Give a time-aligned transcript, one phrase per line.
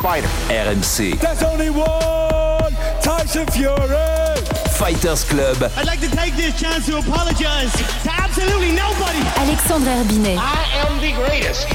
[0.00, 0.28] fighter?
[0.48, 2.72] RMC There's only one
[3.02, 4.38] Tyson Fury.
[4.78, 5.56] Fighters Club.
[5.76, 9.18] I'd like to take this chance to apologize to absolutely nobody.
[9.36, 10.38] Alexandre Herbinet.
[10.38, 11.66] I am the greatest.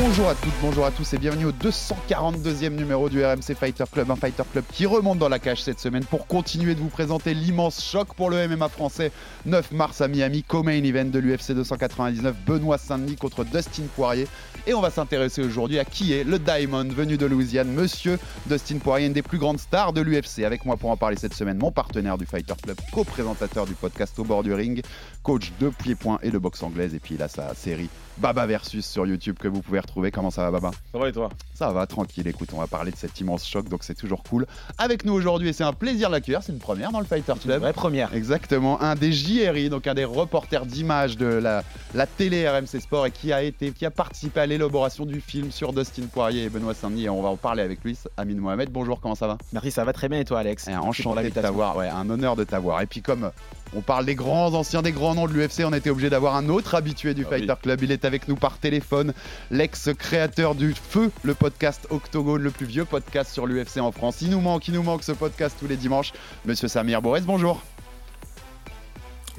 [0.00, 4.10] Bonjour à toutes, bonjour à tous et bienvenue au 242e numéro du RMC Fighter Club,
[4.10, 7.34] un Fighter Club qui remonte dans la cage cette semaine pour continuer de vous présenter
[7.34, 9.12] l'immense choc pour le MMA français.
[9.44, 14.26] 9 mars à Miami, co-main event de l'UFC 299, Benoît Saint-Denis contre Dustin Poirier.
[14.64, 18.16] Et on va s'intéresser aujourd'hui à qui est le Diamond venu de Louisiane, monsieur
[18.46, 20.44] Dustin Poirier, une des plus grandes stars de l'UFC.
[20.44, 24.16] Avec moi pour en parler cette semaine, mon partenaire du Fighter Club, co-présentateur du podcast
[24.20, 24.80] Au bord du ring,
[25.24, 26.94] coach de pieds-points et de boxe anglaise.
[26.94, 30.10] Et puis il a sa série Baba Versus sur YouTube que vous pouvez retrouver.
[30.10, 30.70] Comment ça va, Baba?
[30.92, 31.28] Ça va et toi?
[31.54, 32.26] Ça va, tranquille.
[32.26, 34.46] Écoute, on va parler de cet immense choc, donc c'est toujours cool.
[34.78, 37.34] Avec nous aujourd'hui, et c'est un plaisir de l'accueillir, c'est une première dans le Fighter
[37.40, 37.60] Club.
[37.60, 38.14] Vraie première.
[38.14, 41.62] Exactement, un des JRI, donc un des reporters d'images de la,
[41.94, 45.50] la télé RMC Sport et qui a été, qui a participé à l'élaboration du film
[45.50, 47.04] sur Dustin Poirier et Benoît Saint-Denis.
[47.04, 48.70] Et on va en parler avec lui, Amine Mohamed.
[48.70, 49.38] Bonjour, comment ça va?
[49.52, 50.66] Merci, ça va très bien et toi, Alex?
[50.68, 52.80] Eh, Merci pour Enchanté de t'avoir, ouais, un honneur de t'avoir.
[52.82, 53.30] Et puis comme
[53.74, 56.48] on parle des grands anciens, des grands noms de l'UFC, on était obligé d'avoir un
[56.48, 57.82] autre habitué du Ah Fighter Club.
[57.82, 59.12] Il est avec nous par téléphone,
[59.50, 64.20] l'ex-créateur du Feu, le podcast Octogone, le plus vieux podcast sur l'UFC en France.
[64.20, 66.12] Il nous manque, il nous manque ce podcast tous les dimanches.
[66.44, 67.62] Monsieur Samir Borès, bonjour.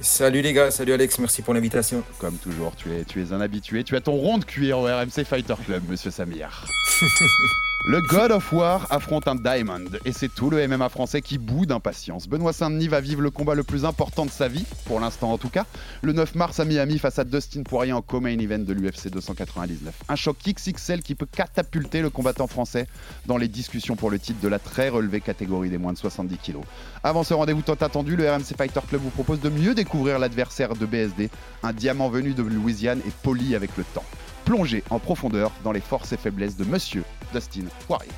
[0.02, 2.04] Salut les gars, salut Alex, merci pour l'invitation.
[2.18, 3.84] Comme toujours, tu es, tu es un habitué.
[3.84, 6.66] Tu as ton rond de cuir au RMC Fighter Club, monsieur Samir.
[7.86, 11.66] Le God of War affronte un Diamond et c'est tout le MMA français qui bout
[11.66, 12.30] d'impatience.
[12.30, 15.38] Benoît Saint-Denis va vivre le combat le plus important de sa vie, pour l'instant en
[15.38, 15.66] tout cas,
[16.02, 19.94] le 9 mars à Miami face à Dustin Poirier en co-main event de l'UFC 299.
[20.08, 22.88] Un choc XXL qui peut catapulter le combattant français
[23.26, 26.38] dans les discussions pour le titre de la très relevée catégorie des moins de 70
[26.38, 26.60] kg.
[27.04, 30.74] Avant ce rendez-vous tant attendu, le RMC Fighter Club vous propose de mieux découvrir l'adversaire
[30.78, 31.30] de BSD,
[31.64, 34.06] un diamant venu de Louisiane et poli avec le temps.
[34.46, 38.12] Plongez en profondeur dans les forces et faiblesses de Monsieur Dustin Poirier.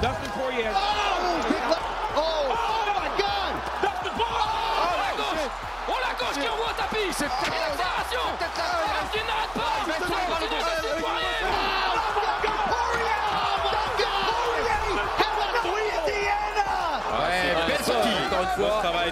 [0.00, 0.68] Dustin Poirier.
[5.88, 6.34] Oh la gauche.
[6.34, 7.59] Qui envoie au tapis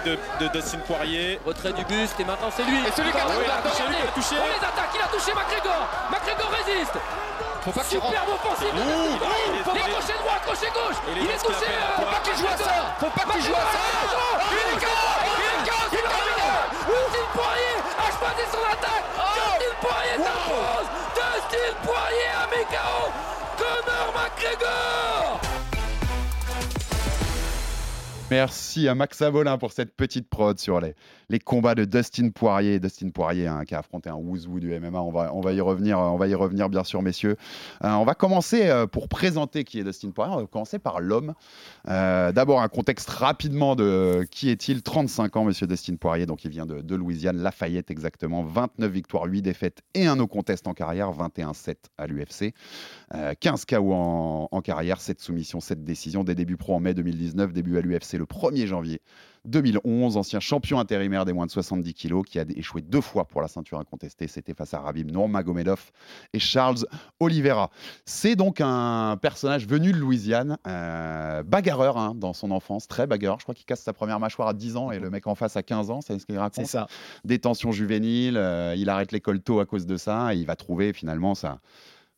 [0.09, 1.39] de, de Dustin Poirier.
[1.45, 2.79] Retrait du buste et maintenant c'est lui.
[2.87, 4.35] Et celui qui a- Regardez, oui, il a touché, lui, il a touché.
[4.41, 5.83] On les attaque, il a touché McGregor.
[6.09, 6.97] McGregor résiste.
[7.61, 7.83] Faut pas.
[7.83, 10.99] Superbe offensive de Dustin il est- Les il est- droit, crochet gauche.
[11.11, 11.95] Il est Il est qu'il touché euh.
[11.99, 12.75] Faut pas qu'il joue à ça.
[12.99, 13.83] Faut pas qu'il joue à ça.
[14.49, 14.95] Il est KO
[15.37, 16.49] Il est KO, c'est terminé
[16.89, 19.05] Dustin Poirier a choisi son attaque.
[19.13, 20.87] Dustin Poirier s'impose.
[21.19, 22.99] Dustin Poirier a mis KO
[23.59, 25.39] Conor McGregor
[28.31, 30.93] Merci à Max Avolin pour cette petite prod sur les,
[31.39, 32.79] combats de Dustin Poirier.
[32.79, 35.01] Dustin Poirier hein, qui a affronté un Wouzou du MMA.
[35.01, 37.37] On va, y revenir, euh, on va y revenir bien sûr, messieurs.
[37.83, 40.35] Euh, on va commencer euh, pour présenter qui est Dustin Poirier.
[40.35, 41.33] On va commencer par l'homme.
[41.87, 46.27] D'abord un contexte rapidement de qui est-il 35 ans, Monsieur Dustin Poirier.
[46.27, 48.43] Donc il vient de, Louisiane, Lafayette exactement.
[48.43, 51.11] 29 victoires, 8 défaites et un no contest en carrière.
[51.11, 52.53] 21-7 à l'UFC.
[53.15, 56.23] Euh, 15 KO en, en carrière, 7 soumissions, 7 décisions.
[56.23, 59.01] Des débuts pro en mai 2019, début à l'UFC le 1er janvier
[59.45, 60.17] 2011.
[60.17, 63.47] Ancien champion intérimaire des moins de 70 kilos qui a échoué deux fois pour la
[63.47, 64.27] ceinture incontestée.
[64.27, 65.91] C'était face à Rabib Nurmagomedov
[66.33, 66.85] et Charles
[67.19, 67.69] Oliveira.
[68.05, 73.39] C'est donc un personnage venu de Louisiane, euh, bagarreur hein, dans son enfance, très bagarreur.
[73.39, 75.55] Je crois qu'il casse sa première mâchoire à 10 ans et le mec en face
[75.55, 76.65] à 15 ans, c'est ce qu'il C'est raconte.
[76.65, 76.87] ça.
[77.25, 80.93] Détention juvénile, euh, il arrête l'école tôt à cause de ça et il va trouver
[80.93, 81.59] finalement ça.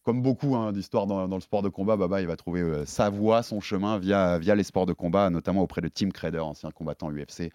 [0.03, 3.09] Comme beaucoup hein, d'histoires dans, le sport de combat, Baba, il va trouver euh, sa
[3.11, 6.71] voie, son chemin via, via les sports de combat, notamment auprès de Tim Crader, ancien
[6.71, 7.51] combattant UFC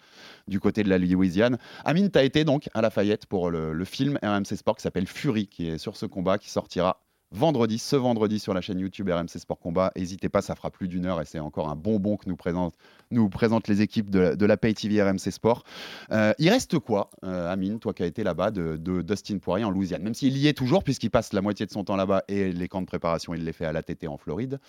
[0.47, 1.57] du côté de la Louisiane.
[1.83, 5.07] Amine, tu as été donc à Lafayette pour le, le film RMC Sport qui s'appelle
[5.07, 7.01] Fury, qui est sur ce combat, qui sortira
[7.31, 9.91] vendredi, ce vendredi sur la chaîne YouTube RMC Sport Combat.
[9.95, 12.73] N'hésitez pas, ça fera plus d'une heure et c'est encore un bonbon que nous présente,
[13.11, 15.63] nous présentent les équipes de, la- Pay TV RMC Sport.
[16.11, 19.65] Euh, il reste quoi, euh, Amine, toi qui as été là-bas, de, de Dustin Poirier
[19.65, 20.01] en Louisiane?
[20.01, 22.67] Même s'il y est toujours, puisqu'il passe la moitié de son temps là-bas et les
[22.67, 24.59] camps de préparation, il les fait à l'ATT en Floride.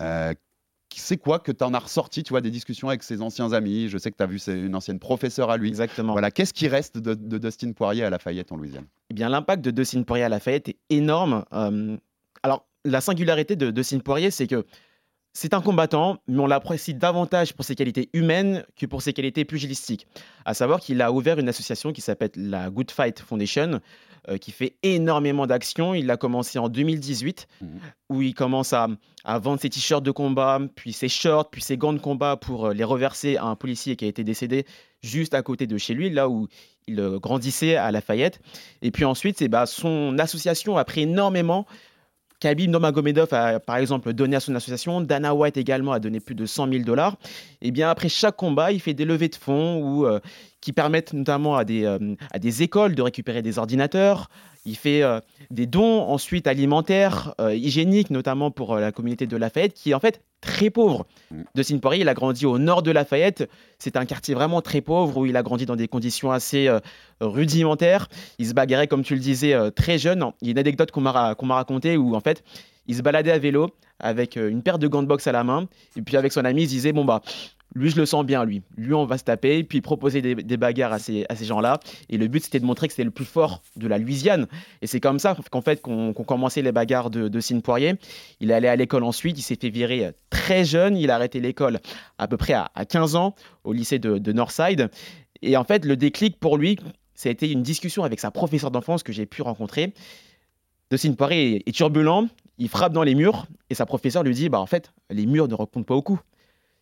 [0.00, 0.34] Euh,
[0.98, 3.88] c'est quoi que tu en as ressorti, tu vois, des discussions avec ses anciens amis
[3.88, 5.68] Je sais que tu as vu, c'est une ancienne professeure à lui.
[5.68, 6.12] Exactement.
[6.12, 8.86] Voilà, qu'est-ce qui reste de, de Dustin Poirier à Lafayette en Louisiane?
[9.10, 11.44] Eh bien, l'impact de Dustin Poirier à Lafayette est énorme.
[11.52, 11.96] Euh,
[12.42, 14.64] alors, la singularité de Dustin Poirier, c'est que
[15.32, 19.44] c'est un combattant, mais on l'apprécie davantage pour ses qualités humaines que pour ses qualités
[19.44, 20.08] pugilistiques.
[20.44, 23.80] À savoir qu'il a ouvert une association qui s'appelle la Good Fight Foundation,
[24.30, 25.94] euh, qui fait énormément d'actions.
[25.94, 27.68] Il a commencé en 2018, Mhm.
[28.10, 28.88] où il commence à,
[29.24, 32.66] à vendre ses t-shirts de combat, puis ses shorts, puis ses gants de combat pour
[32.66, 34.64] euh, les reverser à un policier qui a été décédé
[35.02, 36.46] juste à côté de chez lui, là où
[36.86, 38.40] il euh, grandissait à Lafayette.
[38.82, 41.66] Et puis ensuite, c'est bah, son association a pris énormément.
[42.40, 46.34] Khabib Nurmagomedov a par exemple donné à son association, Dana White également a donné plus
[46.34, 47.16] de 100 000 dollars.
[47.60, 50.20] Et bien après chaque combat, il fait des levées de fonds ou euh,
[50.60, 54.28] qui permettent notamment à des, euh, à des écoles de récupérer des ordinateurs.
[54.66, 55.20] Il fait euh,
[55.50, 60.00] des dons ensuite alimentaires, euh, hygiéniques, notamment pour la communauté de Lafayette, qui est en
[60.00, 61.06] fait très pauvre.
[61.30, 61.42] Mm.
[61.54, 63.48] De Poirier, il a grandi au nord de Lafayette.
[63.78, 66.80] C'est un quartier vraiment très pauvre où il a grandi dans des conditions assez euh,
[67.20, 68.08] rudimentaires.
[68.38, 70.24] Il se bagarrait, comme tu le disais, euh, très jeune.
[70.40, 72.42] Il y a une anecdote qu'on m'a qu'on m'a racontée où en fait,
[72.86, 75.68] il se baladait à vélo avec une paire de gants de boxe à la main.
[75.96, 77.20] Et puis avec son ami, il se disait, bon bah,
[77.74, 78.62] lui, je le sens bien, lui.
[78.76, 81.78] Lui, on va se taper, puis proposer des, des bagarres à ces, gens-là.
[82.08, 84.48] Et le but, c'était de montrer que c'était le plus fort de la Louisiane.
[84.82, 87.94] Et c'est comme ça qu'en fait, qu'on commençait les bagarres de, de Poirier.
[88.40, 90.96] Il allé à l'école ensuite, il s'est fait virer euh, très jeune.
[90.96, 91.80] Il a arrêté l'école
[92.18, 93.34] à peu près à, à 15 ans
[93.64, 94.90] au lycée de, de Northside.
[95.42, 96.76] Et en fait, le déclic pour lui,
[97.14, 99.94] ça a été une discussion avec sa professeure d'enfance que j'ai pu rencontrer.
[100.90, 102.26] Dustin Poirier est, est turbulent,
[102.58, 105.48] il frappe dans les murs et sa professeure lui dit bah en fait les murs
[105.48, 106.20] ne répondent pas au coup.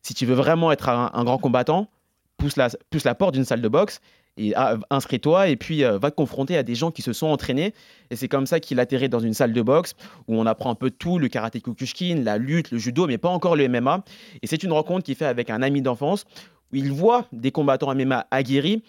[0.02, 1.88] Si tu veux vraiment être un, grand combattant,
[2.36, 4.00] pousse la, porte d'une salle de boxe
[4.36, 7.26] et ah, inscris-toi et puis euh, va te confronter à des gens qui se sont
[7.26, 7.74] entraînés.
[8.10, 9.94] Et c'est comme ça qu'il atterrit dans une salle de boxe
[10.28, 13.28] où on apprend un peu tout, le karaté Kukushkin, la lutte, le judo, mais pas
[13.28, 14.04] encore le MMA.
[14.42, 16.24] Et c'est une rencontre qu'il fait avec un ami d'enfance
[16.72, 18.82] où il voit des combattants MMA aguerris.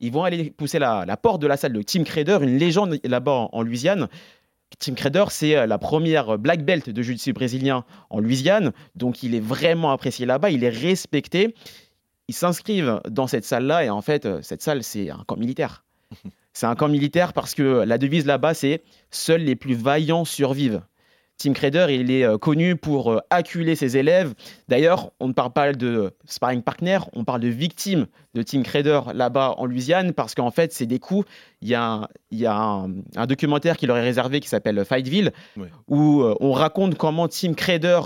[0.00, 3.48] Ils vont aller pousser la, porte de la salle de Tim Crader, une légende là-bas
[3.52, 4.08] en Louisiane.
[4.78, 9.34] Tim Crader, c'est euh, la première black belt de jiu-jitsu brésilien en Louisiane, donc il
[9.34, 11.54] est vraiment apprécié là-bas, il est respecté.
[12.28, 15.84] Ils s'inscrivent dans cette salle-là et en fait, euh, cette salle, c'est un camp militaire.
[16.52, 20.80] C'est un camp militaire parce que la devise là-bas, c'est seuls les plus vaillants survivent.
[21.38, 24.34] Tim Crader, il est euh, connu pour euh, acculer ses élèves.
[24.68, 29.00] D'ailleurs, on ne parle pas de sparring partner, on parle de victimes de Tim Crader
[29.12, 31.28] là-bas en Louisiane parce qu'en fait, c'est des coups.
[31.60, 34.48] Il y a, un, il y a un, un documentaire qui leur est réservé qui
[34.48, 35.32] s'appelle Fightville
[35.88, 38.00] où euh, on raconte comment Tim Crader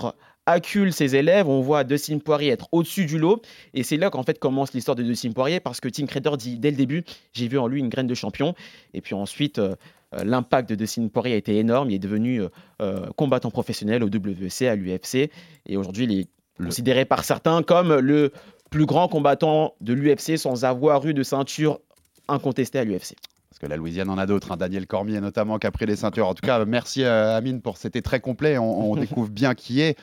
[0.46, 1.48] accule ses élèves.
[1.48, 3.42] On voit Dustin Poirier être au-dessus du lot.
[3.74, 6.58] Et c'est là qu'en fait commence l'histoire de Dustin Poirier parce que Tim Crader dit
[6.58, 8.54] dès le début j'ai vu en lui une graine de champion.
[8.94, 9.74] Et puis ensuite, euh,
[10.12, 11.90] l'impact de Dustin Poirier a été énorme.
[11.90, 12.48] Il est devenu euh,
[12.82, 15.30] euh, combattant professionnel au WC, à l'UFC.
[15.66, 16.28] Et aujourd'hui, il est
[16.62, 18.32] considéré par certains comme le
[18.70, 21.80] plus grand combattant de l'UFC sans avoir eu de ceinture
[22.28, 23.14] incontestée à l'UFC.
[23.60, 26.26] Que la Louisiane en a d'autres, hein, Daniel Cormier notamment, qui a pris les ceintures.
[26.26, 28.56] En tout cas, merci euh, Amine pour c'était très complet.
[28.56, 29.98] On, on découvre bien qui est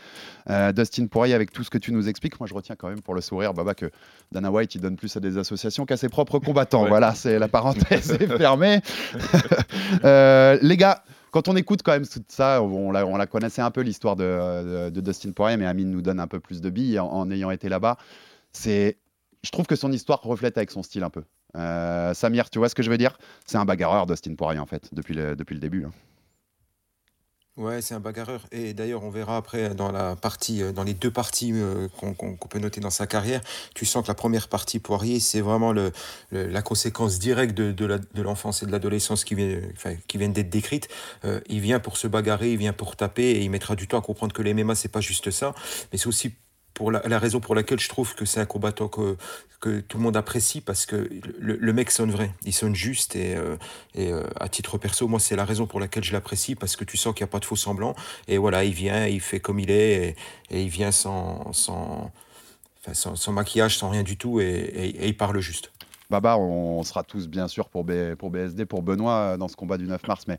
[0.51, 2.39] euh, Dustin Poirier avec tout ce que tu nous expliques.
[2.39, 3.89] Moi, je retiens quand même pour le sourire, Baba, que
[4.31, 6.83] Dana White, il donne plus à des associations qu'à ses propres combattants.
[6.83, 6.89] Ouais.
[6.89, 8.79] Voilà, c'est la parenthèse est fermée.
[10.03, 13.61] Euh, les gars, quand on écoute quand même tout ça, on, la, on la connaissait
[13.61, 16.61] un peu l'histoire de, de- de Dustin Poirier, mais Amine nous donne un peu plus
[16.61, 17.97] de billes en, en ayant été là-bas.
[18.51, 18.97] C'est,
[19.43, 21.23] je trouve que son histoire reflète avec son style un peu.
[21.55, 23.17] Euh, Samir, tu vois ce que je veux dire?
[23.45, 25.85] C'est un bagarreur, Dustin Poirier, en fait, depuis le, depuis le début.
[25.85, 25.91] hein.
[27.55, 28.45] Ouais, c'est un bagarreur.
[28.51, 32.13] Et d'ailleurs, on verra après dans la partie, euh, dans les deux parties euh, qu'on
[32.35, 33.41] peut noter dans sa carrière,
[33.73, 35.91] tu sens que la première partie Poirier, c'est vraiment le,
[36.31, 39.59] la conséquence directe de, l'enfance et de l'adolescence qui, vient,
[40.07, 40.87] qui viennent d'être décrites.
[41.49, 44.01] Il vient pour se bagarrer, il vient pour taper, et il mettra du temps à
[44.03, 45.55] comprendre que les MMA, c'est pas juste ça,
[45.91, 46.35] mais c'est aussi
[46.91, 49.17] la, raison pour laquelle je trouve que c'est un combattant que,
[49.59, 53.57] tout le monde apprécie parce que le, mec sonne vrai, il sonne juste et, euh,
[53.97, 56.95] euh, à titre perso, moi c'est la raison pour laquelle je l'apprécie parce que tu
[56.95, 57.95] sens qu'il n'y a pas de faux semblant
[58.27, 60.15] et voilà, il vient, il fait comme il est
[60.51, 62.11] et, il vient sans, sans,
[63.29, 65.71] maquillage, sans rien du tout et, il parle juste.
[66.09, 69.85] Baba, on sera tous bien sûr pour, BSD, pour Benoît euh, dans ce combat du
[69.85, 70.37] 9 mars, mais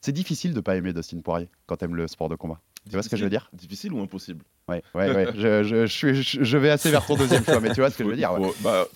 [0.00, 2.60] c'est difficile de pas aimer Dustin Poirier quand t'aimes le sport de combat.
[2.88, 5.26] Tu vois ce que je veux dire Difficile ou impossible Ouais, ouais, ouais.
[5.36, 6.12] je, je-
[6.44, 8.32] je vais assez vers ton deuxième choix, mais tu vois ce que je veux dire.
[8.32, 8.50] ouais.
[8.62, 8.86] Bah,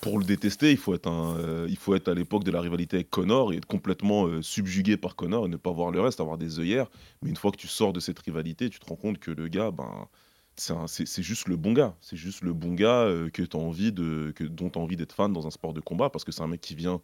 [0.00, 2.60] pour le détester, il faut être, un, euh, il faut être à l'époque de la
[2.60, 6.00] rivalité avec Connor et être complètement euh, subjugué par Connor et ne pas voir le
[6.00, 6.88] reste, avoir des œillères.
[7.22, 9.46] Mais une fois que tu sors de cette rivalité, tu te rends compte que le
[9.48, 10.08] gars, ben,
[10.56, 11.94] c'est juste le bon gars.
[12.00, 14.96] C'est juste le bon gars euh, que as envie de, que, dont tu as envie
[14.96, 17.00] d'être fan dans un sport de combat parce que c'est un mec qui vient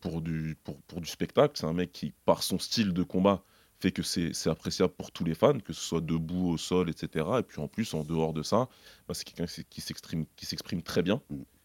[0.00, 1.54] pour du, pour, pour du spectacle.
[1.56, 3.42] C'est un mec qui, par son style de combat,
[3.82, 6.88] fait que c'est c'est appréciable pour tous les fans, que ce soit debout, au sol,
[6.90, 7.26] etc.
[7.40, 8.68] Et puis en plus, en dehors de ça,
[9.08, 11.20] bah, c'est quelqu'un qui qui s'exprime qui s'exprime très bien.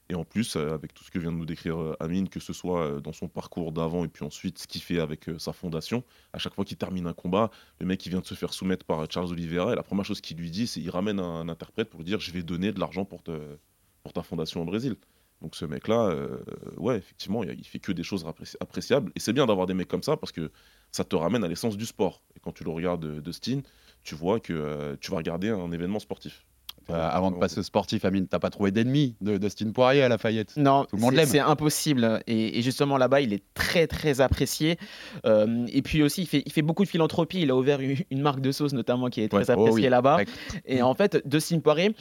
[0.10, 2.40] Et en plus, euh, avec tout ce que vient de nous décrire euh, Amine, que
[2.40, 5.52] ce soit euh, dans son parcours d'avant et puis ensuite ce qu'il fait avec sa
[5.54, 8.54] fondation, à chaque fois qu'il termine un combat, le mec il vient de se faire
[8.54, 11.42] soumettre par Charles Oliveira et la première chose qu'il lui dit, c'est il ramène un,
[11.42, 13.58] un interprète pour lui dire je vais donner de l'argent pour, te-
[14.04, 14.96] pour ta fondation au Brésil.
[15.41, 16.38] Donc ce mec-là, euh,
[16.77, 19.12] ouais, effectivement, il, fait que des choses appréci- appréciables.
[19.15, 20.50] Et c'est bien d'avoir des mecs comme ça parce que
[20.91, 22.24] ça te ramène à l'essence du sport.
[22.36, 23.62] Et quand tu le regardes, euh, Dustin,
[24.03, 26.46] tu vois que euh, tu vas regarder un événement sportif.
[26.89, 30.08] Euh, avant de passer au sportif, Amine, t'as pas trouvé d'ennemi de Dustin Poirier à
[30.10, 30.56] Lafayette?
[30.56, 31.27] Non, Tout le monde c'est- l'aime.
[31.27, 32.24] c'est impossible.
[32.27, 34.77] Et, et justement, là-bas, il est très, très apprécié.
[35.25, 37.41] Euh, et puis aussi, il fait, il fait beaucoup de philanthropie.
[37.41, 39.46] Il a ouvert une, une marque de sauce, notamment, qui est très Ouais.
[39.50, 39.89] Oh appréciée oui.
[39.89, 40.22] là-bas.
[40.65, 41.94] Et en fait, Dustin Poirier,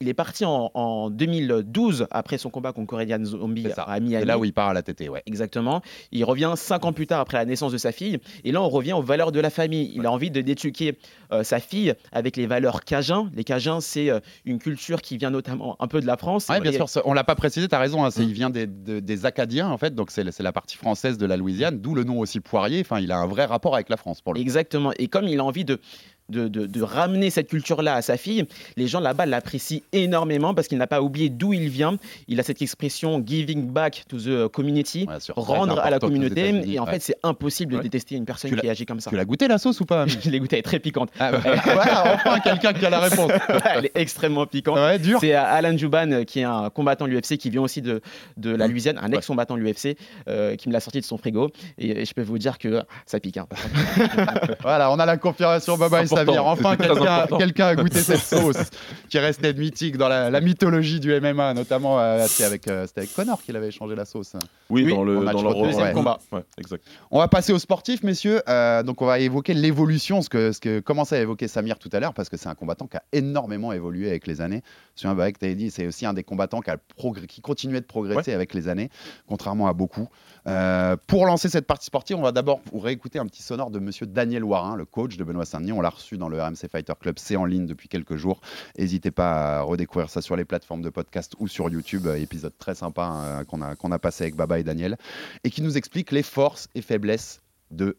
[0.00, 4.16] il est parti en, en 2012, après son combat contre Corellian Zombie à Miami.
[4.20, 5.22] C'est là où il part à la TT, ouais.
[5.26, 5.82] Exactement.
[6.12, 8.18] Il revient cinq ans plus tard après la naissance de sa fille.
[8.44, 9.92] Et là, on revient aux valeurs de la famille.
[9.94, 10.98] Il a envie de d'éduquer
[11.32, 13.30] euh, sa fille avec les valeurs cajuns.
[13.34, 16.48] Les cajuns, c'est euh, une culture qui vient notamment un peu de la France.
[16.48, 18.50] Ouais, bien Et- sûr, on l'a pas précisé, tu as raison, hein, c'est- il vient
[18.50, 21.94] des, de- des Acadiens, en fait, donc c'est la partie française de la Louisiane, d'où
[21.94, 24.38] le nom aussi Poirier, enfin, il a un vrai rapport avec la France pour le
[24.38, 24.42] coup.
[24.42, 24.92] Exactement.
[24.98, 25.80] Et comme il a envie de,
[26.28, 28.44] de, de- de ramener cette culture-là à sa fille,
[28.76, 31.96] les gens là-bas l'apprécient énormément parce qu'il n'a pas oublié d'où il vient.
[32.28, 35.34] Il a cette expression giving back to the community, Ouais, sûr.
[35.36, 36.48] rendre à la communauté.
[36.70, 36.92] Et en ouais.
[36.92, 37.82] fait, c'est impossible de Ouais.
[37.84, 39.10] détester une personne Tu qui agit comme ça.
[39.10, 41.10] Tu l'as goûté la sauce ou pas Je l'ai goûté, elle est très piquante.
[41.18, 43.30] Ah, bah, voilà, enfin quelqu'un qui a la réponse.
[43.74, 44.78] elle est extrêmement piquante.
[45.20, 48.00] C'est euh, Alan Juban, euh, qui est un combattant de l'UFC, qui vient aussi de,
[48.36, 49.96] de la Louisiane, un ex-combattant de l'UFC,
[50.28, 51.50] euh, qui me l'a sorti de son frigo.
[51.78, 53.36] Et, et je peux vous dire que ça pique.
[53.36, 53.46] hein.
[54.62, 56.46] Voilà, on a la confirmation important, Samir.
[56.46, 58.70] Enfin, quelqu'un a goûté cette sauce
[59.08, 63.00] qui restait mythique dans la, la mythologie du MMA, notamment euh, c'était avec, euh, c'était
[63.00, 64.34] avec Connor qu'il avait échangé la sauce.
[64.70, 65.92] Oui, Oui, dans le dans leur Deuxième ouais.
[65.92, 66.18] combat.
[66.32, 66.84] Ouais, exact.
[67.10, 68.42] On va passer au sportif, messieurs.
[68.48, 71.90] Euh, donc, on va évoquer l'évolution, ce que, ce que commençait à évoquer Samir tout
[71.92, 74.62] à l'heure, parce que c'est un combattant qui a énormément évolué avec les années.
[74.96, 78.54] Tu dit, c'est aussi un des combattants qui, a progr- qui continuait de progresser avec
[78.54, 78.88] les années,
[79.26, 80.08] contrairement à beaucoup.
[80.46, 83.78] Euh, pour lancer cette partie sportive, on va d'abord vous réécouter un petit sonore de
[83.78, 85.72] monsieur Daniel Warin, le coach de Benoît Saint-Denis.
[85.72, 88.40] On l'a reçu dans le RMC Fighter Club, c'est en ligne depuis quelques jours.
[88.78, 92.06] N'hésitez pas à redécouvrir ça sur les plateformes de podcast ou sur YouTube.
[92.06, 94.96] Euh, Épisode très sympa hein, qu'on a, qu'on a passé avec Baba et Daniel
[95.44, 97.96] et qui nous explique les forces et faiblesses de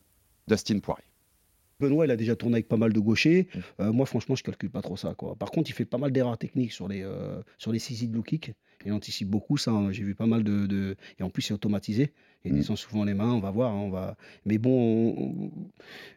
[0.48, 1.04] Dustin Poirier.
[1.80, 3.48] Benoît, il a déjà tourné avec pas mal de gauchers.
[3.80, 5.14] Euh, moi, franchement, je calcule pas trop ça.
[5.14, 5.36] Quoi.
[5.36, 8.16] Par contre, il fait pas mal d'erreurs techniques sur les, euh, sur les saisis de
[8.16, 8.54] low kick.
[8.86, 9.72] Il anticipe beaucoup ça.
[9.72, 9.92] hein.
[9.92, 12.14] J'ai vu pas mal de, de- Et en plus, c'est automatisé.
[12.48, 12.58] Il Mm.
[12.58, 13.32] descend souvent les mains.
[13.34, 13.72] On va voir.
[13.74, 14.16] hein, on va...
[14.46, 15.52] Mais bon, on,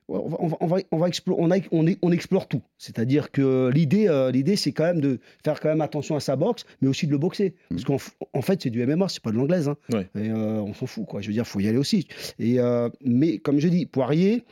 [0.09, 2.49] on va, on va, on va, on va explo- on, a- on, est- on explore
[2.49, 2.63] tout.
[2.79, 6.37] C'est-à-dire que l'idée, euh, l'idée, c'est quand même de faire quand même attention à sa
[6.37, 7.55] boxe, mais aussi de le boxer.
[7.69, 7.99] Parce qu'en
[8.33, 9.69] en fait, c'est du MMA, c'est pas de l'anglaise.
[9.69, 9.77] hein.
[9.93, 10.09] Ouais.
[10.19, 11.21] Et euh, on s'en fout, quoi.
[11.21, 12.07] Je veux dire, faut y aller aussi.
[12.39, 14.45] Et, euh, mais comme je dis, Poirier,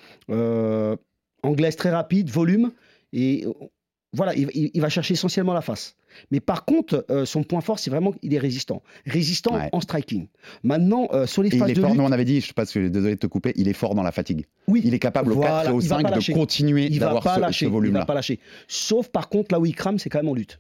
[1.43, 2.73] anglaise très rapide, volume,
[3.13, 3.47] et
[4.15, 5.95] voilà, il, va chercher essentiellement la face.
[6.31, 8.83] Mais par contre, euh, son point fort, c'est vraiment qu'il est résistant.
[9.07, 9.69] Résistant Ouais.
[9.73, 10.29] en striking.
[10.63, 12.41] Maintenant, euh, sur les Et il phases est de fort, lutte, nous on avait dit,
[12.41, 14.47] je sais pas, si- désolé de te couper, il est fort dans la fatigue.
[14.67, 16.87] oui, Il est capable au Voilà, 4 et au il va 5 pas de continuer
[16.91, 18.05] il va d'avoir pas ce, ce il va volume-là.
[18.07, 18.41] pas lâcher.
[18.67, 20.59] Sauf par contre, là où il crame, c'est quand même en lutte.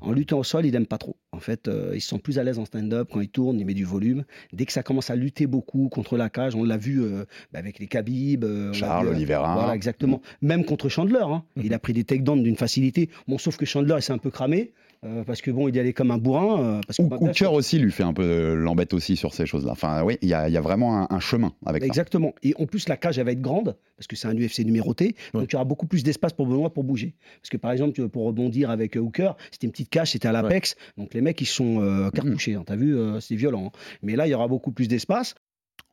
[0.00, 1.16] En lutte au sol, il n'aime pas trop.
[1.32, 3.66] En fait, euh, il se sent plus à l'aise en stand-up quand il tourne, il
[3.66, 4.24] met du volume.
[4.52, 7.58] Dès que ça commence à lutter beaucoup contre la cage, on l'a vu euh, bah,
[7.58, 9.54] avec les Khabib, euh, Charles Oliveira.
[9.54, 10.20] Voilà, exactement.
[10.42, 11.44] Même contre Chandler, hein.
[11.56, 13.10] il a pris des takedowns d'une facilité.
[13.26, 14.72] Bon, sauf que Chandler, il s'est un peu cramé
[15.04, 16.60] euh, parce que bon, il y allait comme un bourrin.
[16.60, 17.08] euh, parce Ou
[17.54, 19.72] aussi lui fait un peu l'embête aussi sur ces choses-là.
[19.72, 21.86] Enfin, oui, il y, a il y a vraiment un, un chemin avec ça.
[21.86, 22.34] Exactement.
[22.42, 25.14] Et en plus, la cage, elle va être grande, parce que c'est un UFC numéroté.
[25.32, 27.14] Donc, il y aura beaucoup plus d'espace pour Benoît pour bouger.
[27.40, 30.28] Parce que, par exemple, tu- pour rebondir avec euh, Hooker, c'était une petite cage, c'était
[30.28, 30.76] à l'apex.
[30.96, 32.54] Donc, les mecs, ils sont euh, cartouchés.
[32.54, 32.62] hein.
[32.66, 33.72] T'as vu, euh, c'est violent.
[33.74, 33.78] hein.
[34.02, 35.34] Mais là, il y aura beaucoup plus d'espace.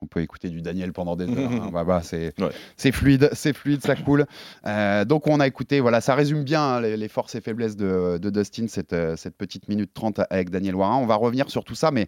[0.03, 1.51] On peut écouter du Daniel pendant des heures.
[1.51, 1.69] hein.
[1.73, 2.91] Bah, bah, c'est Ouais.
[2.91, 4.25] fluide, c'est fluide, ça coule.
[4.65, 7.75] Euh, donc on a écouté, voilà, ça résume bien hein, les, les forces et faiblesses
[7.77, 10.97] de, de Dustin, cette, euh, cette petite minute 30 avec Daniel Warin.
[10.97, 12.07] On va revenir sur tout ça, mais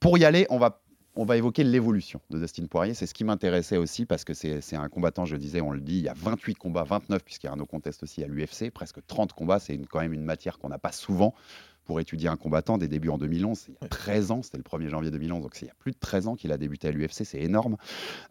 [0.00, 0.80] pour y aller, on va,
[1.14, 2.94] on va évoquer l'évolution de Dustin Poirier.
[2.94, 5.98] C'est ce qui m'intéressait aussi parce que c'est un combattant, je disais, on le dit,
[5.98, 8.70] il y a 28 combats, 29 puisqu'il y a un no contest aussi à l'UFC,
[8.72, 9.58] presque 30 combats.
[9.58, 11.34] C'est quand même une matière qu'on n'a pas souvent
[11.86, 13.58] pour étudier un combattant des débuts en 2011.
[13.58, 15.70] C'est il y a 13 ans, c'était le 1er janvier 2011, donc c'est il y
[15.70, 17.76] a plus de 13 ans qu'il a débuté à l'UFC, c'est énorme.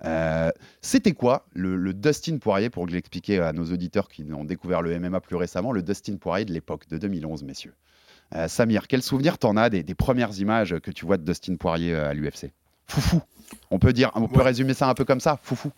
[0.04, 4.82] Euh, C'était quoi le, le Dustin Poirier, pour que à nos auditeurs qui ont découvert
[4.82, 7.74] le MMA plus récemment, le Dustin Poirier de l'époque, de 2011, messieurs?
[8.36, 11.56] Euh, Samir, quel souvenir t'en as des, des premières images que tu vois de Dustin
[11.56, 12.52] Poirier euh, à l'UFC
[12.88, 13.22] Foufou.
[13.72, 14.44] On peut dire, on peut Ouais.
[14.46, 15.72] résumer ça un peu comme ça, foufou.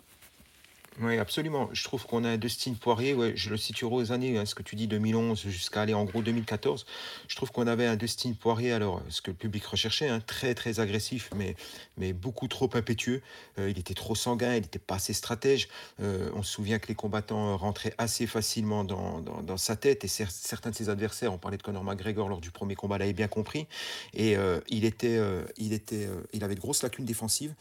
[1.00, 1.68] Oui, absolument.
[1.72, 4.56] Je trouve qu'on a un Dustin Poirier, ouais, je le situerai aux années, hein, ce
[4.56, 6.86] que tu dis 2011 jusqu'à aller en gros 2014.
[7.28, 10.56] Je trouve qu'on avait un Dustin Poirier, alors ce que le public recherchait, hein, très
[10.56, 11.54] très agressif, mais,
[11.98, 13.22] mais beaucoup trop impétueux.
[13.60, 15.68] Euh, il était trop sanguin, il n'était pas assez stratège.
[16.00, 20.08] Euh, on se souvient que les combattants rentraient assez facilement dans, dans, sa tête et
[20.08, 23.12] cer- certains de ses adversaires, on parlait de Conor McGregor lors du premier combat, l'avaient
[23.12, 23.68] bien compris.
[24.14, 27.54] Et euh, il, était, euh, il, était, euh, il avait de grosses lacunes défensives.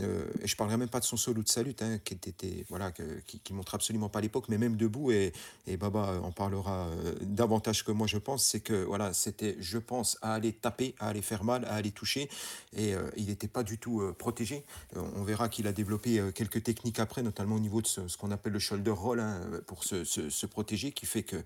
[0.00, 2.64] Euh, et je ne parlerai même pas de son solo de salut, hein, qui, était,
[2.68, 5.32] voilà, qui, montre absolument pas l'époque, mais même debout, et,
[5.78, 10.18] Baba en parlera euh, davantage que moi, je pense, c'est que voilà, c'était, je pense,
[10.22, 12.28] à aller taper, à aller faire mal, à aller toucher,
[12.76, 14.64] et euh, il n'était pas du tout euh, protégé.
[14.94, 18.52] On verra qu'il a développé quelques techniques après, notamment au niveau de ce, qu'on appelle
[18.52, 21.36] le shoulder roll, hein, pour se, protéger, qui fait que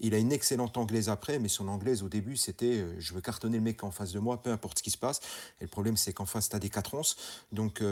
[0.00, 3.58] il a une excellente anglaise après, mais son anglaise au début, c'était je veux cartonner
[3.58, 5.20] le mec en face de moi, peu importe ce qui se passe.
[5.60, 7.16] Et le problème, c'est qu'en face, tu as des 4 onces.
[7.52, 7.82] Donc,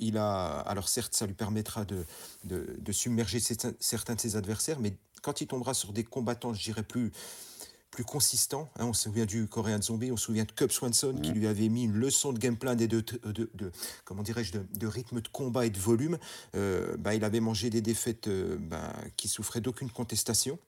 [0.00, 0.58] il a.
[0.60, 2.04] Alors, certes, ça lui permettra de,
[2.44, 6.54] de, de submerger certains certains de ses adversaires, mais quand il tombera sur des combattants,
[6.54, 7.12] je dirais plus
[7.92, 11.18] plus consistants, hein, on se souvient du Coréen Zombie, on se souvient de Cub Swanson
[11.22, 13.72] qui lui avait mis une leçon de game plan et de, de, de- de-
[14.04, 16.18] comment dirais-je de, de rythme de combat et de volume.
[16.56, 20.58] Euh, bah, il avait mangé des défaites euh, bah, qui souffraient d'aucune contestation.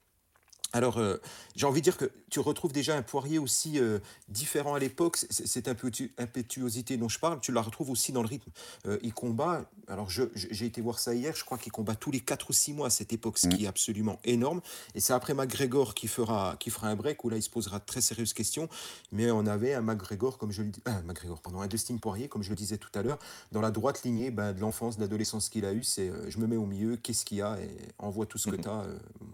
[0.74, 1.16] Alors, euh,
[1.56, 5.16] j'ai envie de dire que tu retrouves déjà un Poirier aussi euh, différent à l'époque.
[5.16, 8.50] Cette impétu- impétuosité dont je parle, tu la retrouves aussi dans le rythme.
[8.86, 12.20] Euh, il combat, alors j'ai été voir ça hier, je crois qu'il combat tous les
[12.20, 14.60] 4 ou 6 mois à cette époque, ce qui est absolument énorme.
[14.94, 17.78] Et c'est après McGregor qui fera, qui fera un break, où là il se posera
[17.78, 18.68] de très sérieuses questions.
[19.10, 22.28] Mais on avait un McGregor, comme je le dis, un McGregor, pardon, un Dustin Poirier,
[22.28, 23.18] comme je le disais tout à l'heure,
[23.52, 25.82] dans la droite lignée ben, de l'enfance, de l'adolescence qu'il a eu.
[25.82, 28.56] C'est je me mets au milieu, qu'est-ce qu'il y a, et envoie tout ce que
[28.56, 28.84] tu as,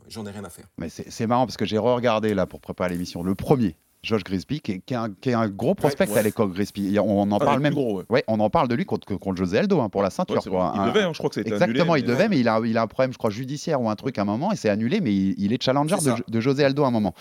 [0.08, 0.68] j'en ai rien à faire.
[0.78, 3.76] Mais c'est c'est marrant parce que j'ai re-regardé là pour préparer l'émission le premier.
[4.02, 6.19] Josh Grisby, qui est, qui est un, qui est un gros prospect ouais.
[6.19, 6.99] à l'époque, Grisby.
[6.99, 7.73] On en Ah, parle le même.
[7.73, 8.23] gros, ouais.
[8.28, 10.45] On en parle de lui contre, contre José Aldo hein, pour la ceinture.
[10.45, 10.73] Quoi.
[10.75, 12.61] Il Un- devait, hein, je crois que annulé, Exactement, il mais- devait, mais il a,
[12.66, 14.69] il a un problème, je crois, judiciaire ou un truc à un moment, et c'est
[14.69, 17.14] annulé, mais il, il est challenger de, de José Aldo à un moment.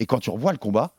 [0.00, 0.96] Et quand tu revois le combat,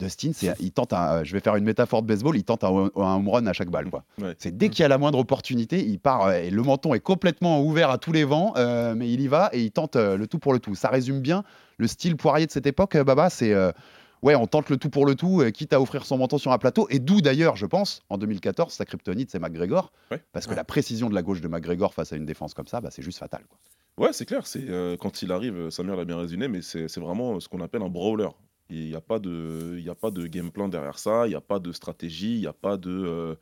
[0.00, 2.64] Dustin, c'est, il tente un, euh, je vais faire une métaphore de baseball, il tente
[2.64, 3.90] un, un home run à chaque balle.
[3.90, 4.04] Quoi.
[4.20, 4.34] Ouais.
[4.38, 7.00] C'est dès qu'il y a la moindre opportunité, il part, euh, et le menton est
[7.00, 10.26] complètement ouvert à tous les vents, euh, mais il y va et il tente le
[10.26, 10.74] tout pour le tout.
[10.74, 11.44] Ça résume bien
[11.78, 13.52] le style Poirier de cette époque, Baba, c'est...
[13.52, 13.72] euh,
[14.22, 16.58] Ouais, on tente le tout pour le tout, quitte à offrir son menton sur un
[16.58, 16.86] plateau.
[16.90, 19.92] Et d'où d'ailleurs, je pense, en 2014, sa kryptonite, c'est McGregor.
[20.10, 20.22] Ouais.
[20.34, 22.82] Parce que la précision de la gauche de McGregor face à une défense comme ça,
[22.82, 23.40] bah, c'est juste fatal.
[23.48, 23.58] Quoi.
[24.06, 24.46] Ouais, c'est clair.
[24.46, 27.62] C'est euh, quand il arrive, Samir l'a bien résumé, mais c'est c'est vraiment ce qu'on
[27.62, 28.28] appelle un brawler.
[28.70, 31.26] Il n'y a pas de, a pas de game plan derrière ça.
[31.26, 32.34] Il n'y a pas de stratégie.
[32.36, 33.34] Il n'y a pas de, euh,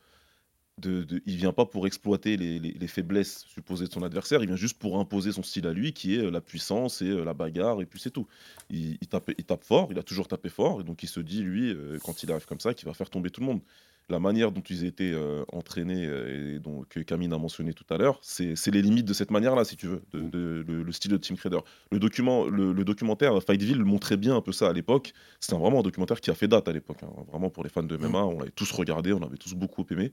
[0.79, 4.41] de, de- il vient pas pour exploiter les, les- les faiblesses supposées de son adversaire.
[4.43, 7.09] Il vient juste pour imposer son style à lui, qui est euh, la puissance et
[7.09, 7.81] euh, la bagarre.
[7.81, 8.27] Et puis c'est tout.
[8.69, 9.89] Il, tape, il tape fort.
[9.91, 10.81] Il a toujours tapé fort.
[10.81, 13.29] Et donc il se dit lui, quand il arrive comme ça, qu'il va faire tomber
[13.29, 13.61] tout le monde.
[14.09, 17.83] La manière dont ils étaient euh, entraînés euh, et dont, que Camille a mentionné tout
[17.89, 20.91] à l'heure, c'est les limites de cette manière-là, si tu veux, de, de- le, le
[20.91, 21.59] style de Team Crader.
[21.91, 25.13] Le, document, le, le documentaire Fightville montrait bien un peu ça à l'époque.
[25.39, 26.97] C'était vraiment un documentaire qui a fait date à l'époque.
[27.03, 27.09] hein.
[27.31, 30.11] Vraiment pour les fans de MMA, on l'avait tous regardé, on avait tous beaucoup aimé.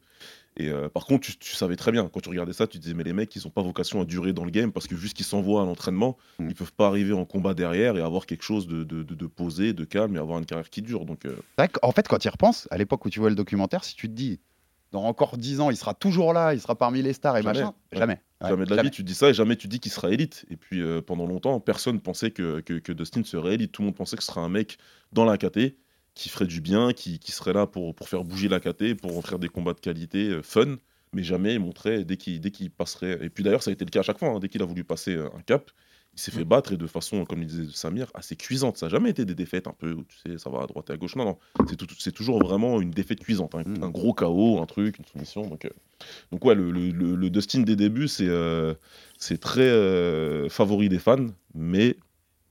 [0.59, 2.83] Et euh, par contre, tu, tu savais très bien, quand tu regardais ça, tu te
[2.83, 4.95] disais, mais les mecs, ils n'ont pas vocation à durer dans le game parce que
[4.95, 6.49] vu ce qu'ils s'envoient à l'entraînement, Mm.
[6.51, 9.27] ils peuvent pas arriver en combat derrière et avoir quelque chose de, de, de- de
[9.27, 11.05] posé, de calme et avoir une carrière qui dure.
[11.07, 11.35] Donc, euh,
[11.73, 14.09] qu'en fait, quand tu y repenses, à l'époque où tu vois le documentaire, si tu
[14.09, 14.41] te dis,
[14.93, 17.61] dans encore 10 ans, il sera toujours là, il sera parmi les stars et Jamais.
[17.61, 17.99] machin, Ouais.
[17.99, 18.21] jamais.
[18.43, 20.45] Ouais, jamais de la vie, tu dis ça et jamais tu dis qu'il sera élite.
[20.51, 23.73] Et puis euh, pendant longtemps, personne pensait que, que, que Dustin serait élite.
[23.73, 24.79] Tout le monde pensait que ce serait un mec
[25.13, 25.75] dans la KT
[26.15, 29.17] qui ferait du bien, qui, qui serait là pour, pour faire bouger la KT, pour
[29.19, 30.77] offrir des combats de qualité euh, fun,
[31.13, 33.19] mais jamais il montrait dès qu'il qu'il passerait.
[33.23, 34.29] Et puis d'ailleurs, ça a été le cas à chaque fois.
[34.29, 34.39] hein.
[34.39, 35.71] dès qu'il a voulu passer euh, un cap,
[36.17, 38.79] il s'est fait battre et de façon, comme il disait Samir, assez cuisante.
[38.79, 40.89] Ça n'a jamais été des défaites un peu où tu sais, ça va à droite
[40.91, 41.15] et à gauche.
[41.15, 41.39] Non, non.
[41.69, 43.55] C'est tout- c'est toujours vraiment une défaite cuisante.
[43.55, 43.83] Un, Mm.
[43.85, 45.47] un gros KO, un truc, une soumission.
[45.47, 45.71] Donc, euh,
[46.33, 48.75] donc ouais, le, le- le- le Dustin des débuts, c'est euh,
[49.19, 51.97] c'est très euh, favori des fans, mais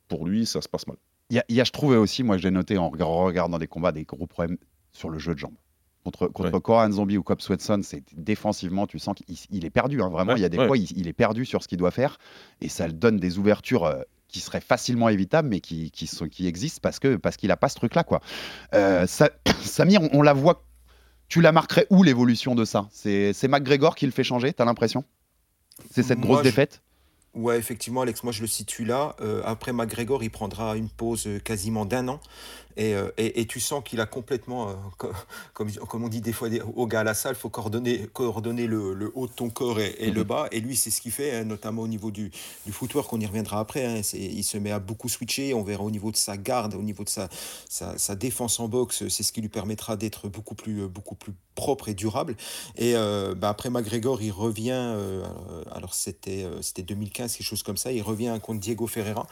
[0.07, 0.97] pour lui, ça se passe mal.
[1.31, 3.57] Il y, a- il y a, je trouvais aussi, moi j'ai noté en reg- regardant
[3.57, 4.57] des combats, des gros problèmes
[4.93, 5.55] sur le jeu de jambes.
[6.05, 6.61] Contre, contre Ouais.
[6.61, 10.01] Koran Zombie ou Cobb Swenson, c'est défensivement, tu sens qu'il il est perdu.
[10.03, 10.09] hein.
[10.09, 10.67] vraiment, Ouais, il y a des ouais.
[10.67, 12.19] fois, il, il est perdu sur ce qu'il doit faire.
[12.61, 16.27] Et ça le donne des ouvertures euh, qui seraient facilement évitables, mais qui, qui, sont,
[16.27, 18.03] qui existent parce qu'il parce qu'il n'a pas ce truc-là.
[18.03, 18.21] quoi.
[18.75, 19.31] Euh, ça-
[19.63, 20.63] Samir, on, on la voit.
[21.27, 22.87] Tu la marquerais où l'évolution de ça?
[22.91, 25.03] C'est c'est McGregor qui le fait changer, t'as l'impression?
[25.89, 26.83] C'est cette Moi, grosse je- défaite?
[27.33, 29.13] Ouais, effectivement, Alex, moi je le situe là.
[29.19, 32.21] Euh, après McGregor, il prendra une pause euh, quasiment d'un an.
[32.77, 35.11] Et, euh, et, et tu sens qu'il a complètement, euh, co-
[35.53, 38.67] comme, comme on dit des fois aux gars à la salle, il faut coordonner, coordonner
[38.67, 40.47] le, le haut de ton corps et, et le bas.
[40.51, 42.31] Et lui, c'est ce qu'il fait, hein, notamment au niveau du,
[42.65, 43.85] du footwork, on y reviendra après.
[43.85, 44.01] hein.
[44.13, 45.53] Il se met à beaucoup switcher.
[45.53, 47.29] On verra au niveau de sa garde, au niveau de sa,
[47.69, 51.15] sa, sa défense en boxe, c'est ce qui lui permettra d'être beaucoup plus, euh, beaucoup
[51.15, 52.35] plus propre et durable.
[52.77, 55.23] Et euh, bah, après McGregor, il revient, euh,
[55.71, 59.25] alors c'était c'était 2015, quelque chose comme ça, il revient contre Diego Ferreira.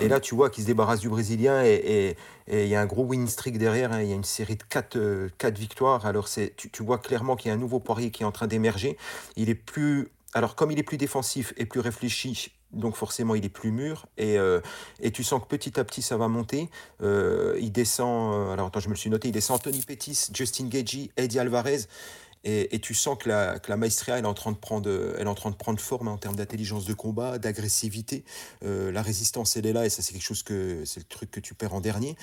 [0.00, 2.80] Et là, tu vois qu'il se débarrasse du Brésilien et, et- et il y a
[2.80, 3.92] un gros win streak derrière.
[3.92, 4.02] hein.
[4.02, 6.06] Il y a une série de 4, victoires.
[6.06, 8.32] Alors c'est, tu, tu vois clairement qu'il y a un nouveau Poirier qui est en
[8.32, 8.96] train d'émerger.
[9.36, 10.08] Il est plus.
[10.36, 14.06] Alors, comme il est plus défensif et plus réfléchi, donc forcément il est plus mûr.
[14.18, 14.60] Et, euh,
[15.00, 16.70] et tu sens que petit à petit ça va monter.
[17.02, 18.34] Euh, il descend.
[18.34, 19.28] euh, alors, attends, je me le suis noté.
[19.28, 21.82] Il descend Anthony Pettis, Justin Gagey, Eddie Alvarez.
[22.44, 25.30] Et, tu sens que la, que maestria, elle est en train de prendre, elle est
[25.30, 28.24] en train de prendre forme hein, en termes d'intelligence de combat, d'agressivité.
[28.64, 31.30] Euh, la résistance, elle est là, et ça, c'est quelque chose que c'est le truc
[31.30, 32.16] que tu perds en dernier.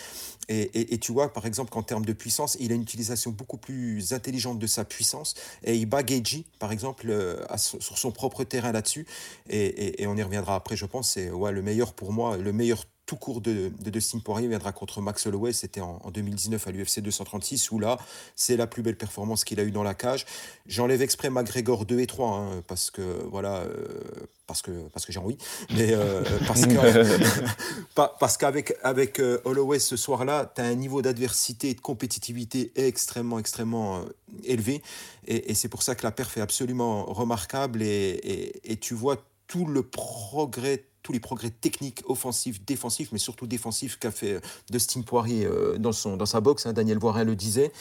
[0.49, 4.13] Et, tu vois, par exemple, qu'en termes de puissance, il a une utilisation beaucoup plus
[4.13, 8.71] intelligente de sa puissance, et il bat Geiji, par exemple, euh, sur son propre terrain
[8.71, 9.07] là-dessus.
[9.49, 11.11] Et on y reviendra après, je pense.
[11.11, 14.71] C'est ouais, le meilleur pour moi, le meilleur tout court de, de Dustin Poirier viendra
[14.71, 15.51] contre Max Holloway.
[15.51, 17.97] C'était en, en 2019 à l'UFC 236, où là,
[18.37, 20.25] c'est la plus belle performance qu'il a eue dans la cage.
[20.65, 23.99] J'enlève exprès McGregor 2 et 3, hein, parce que, voilà, euh,
[24.47, 25.37] parce que, parce que j'ai envie.
[25.75, 26.23] Mais euh,
[27.95, 32.71] parce qu'avec avec, euh, Holloway ce soir-là, tu as un niveau d'adversité et de compétitivité
[32.77, 34.05] extrêmement, extrêmement
[34.45, 34.81] élevé.
[35.27, 37.81] Et, et c'est pour ça que la perf est absolument remarquable.
[37.81, 37.87] Et,
[38.23, 39.17] et- et tu vois
[39.51, 44.39] tout le progrès tous les progrès techniques, offensifs, défensifs, mais surtout défensifs qu'a fait euh,
[44.69, 46.67] Dustin Poirier euh, dans, son, dans sa boxe.
[46.67, 47.71] hein, Daniel Voirin le disait.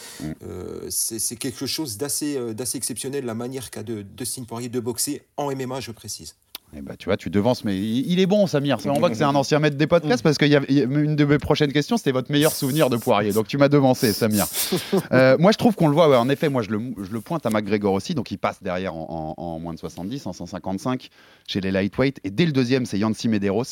[0.41, 5.21] Euh, c'est quelque chose d'assez d'assez exceptionnel, la manière qu'a de Dustin Poirier de boxer
[5.37, 6.35] en MMA, je précise.
[6.75, 8.77] Eh ben, tu vois, tu devances, mais il, est bon, Samir.
[8.85, 11.25] On voit que c'est un ancien maître des podcasts parce qu'il y a une de
[11.25, 13.33] mes prochaines questions, c'était votre meilleur souvenir de Poirier.
[13.33, 14.45] Donc tu m'as devancé, Samir.
[15.11, 16.09] Euh, moi, je trouve qu'on le voit.
[16.09, 18.15] ouais, en effet, moi, je le, je le pointe à McGregor aussi.
[18.15, 21.09] Donc il passe derrière en, en- en moins de 70, en 155
[21.47, 22.19] chez les lightweight.
[22.23, 23.63] Et dès le deuxième, c'est Yancy Medeiros.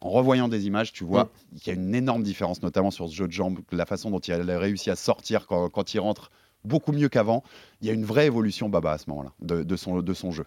[0.00, 3.14] En revoyant des images, tu vois qu'il y a une énorme différence, notamment sur ce
[3.14, 6.30] jeu de jambes, la façon dont il a réussi à sortir quand, quand il rentre
[6.64, 7.42] beaucoup mieux qu'avant.
[7.82, 10.30] Il y a une vraie évolution, Baba, à ce moment-là, de, de son, de son
[10.32, 10.44] jeu.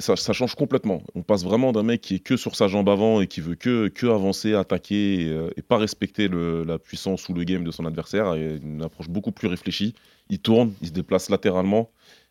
[0.00, 1.02] Ça, change complètement.
[1.14, 3.54] On passe vraiment d'un mec qui est que sur sa jambe avant et qui veut
[3.54, 7.70] que, que avancer, attaquer et, euh, et pas respecter la puissance ou le game de
[7.70, 8.26] son adversaire.
[8.28, 9.94] à une approche beaucoup plus réfléchie.
[10.28, 11.90] Il tourne, il se déplace latéralement,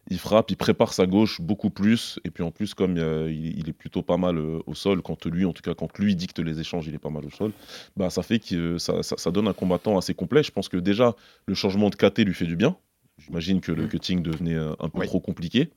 [0.10, 2.20] il frappe, il prépare sa gauche beaucoup plus.
[2.26, 5.26] Et puis en plus, comme euh, il, est plutôt pas mal euh, au sol, quand
[5.26, 7.54] lui, en tout cas, quand lui dicte les échanges, il est pas mal au sol.
[7.98, 10.44] Bah, ça fait que ça- ça donne un combattant assez complet.
[10.44, 12.78] Je pense que déjà, le changement de KT lui fait du bien.
[13.20, 15.70] J'imagine que le cutting devenait euh, un peu trop compliqué.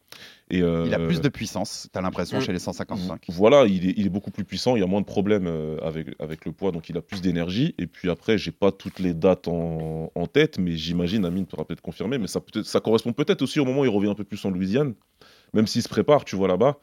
[0.51, 2.43] Et, Il a euh, plus de puissance, tu as l'impression, Mm.
[2.43, 3.25] chez les 155.
[3.29, 5.79] voilà, il est, il est beaucoup plus puissant, il y a moins de problèmes euh,
[5.83, 7.75] avec, avec le poids, donc il a plus d'énergie.
[7.79, 11.65] Et puis après, j'ai pas toutes les dates en, en tête, mais j'imagine, Amine pourra
[11.65, 14.15] peut-être confirmer, mais ça, peut ça correspond peut-être aussi au moment où il revient un
[14.15, 14.95] peu plus en Louisiane,
[15.55, 16.79] même s'il se prépare, tu vois là-bas.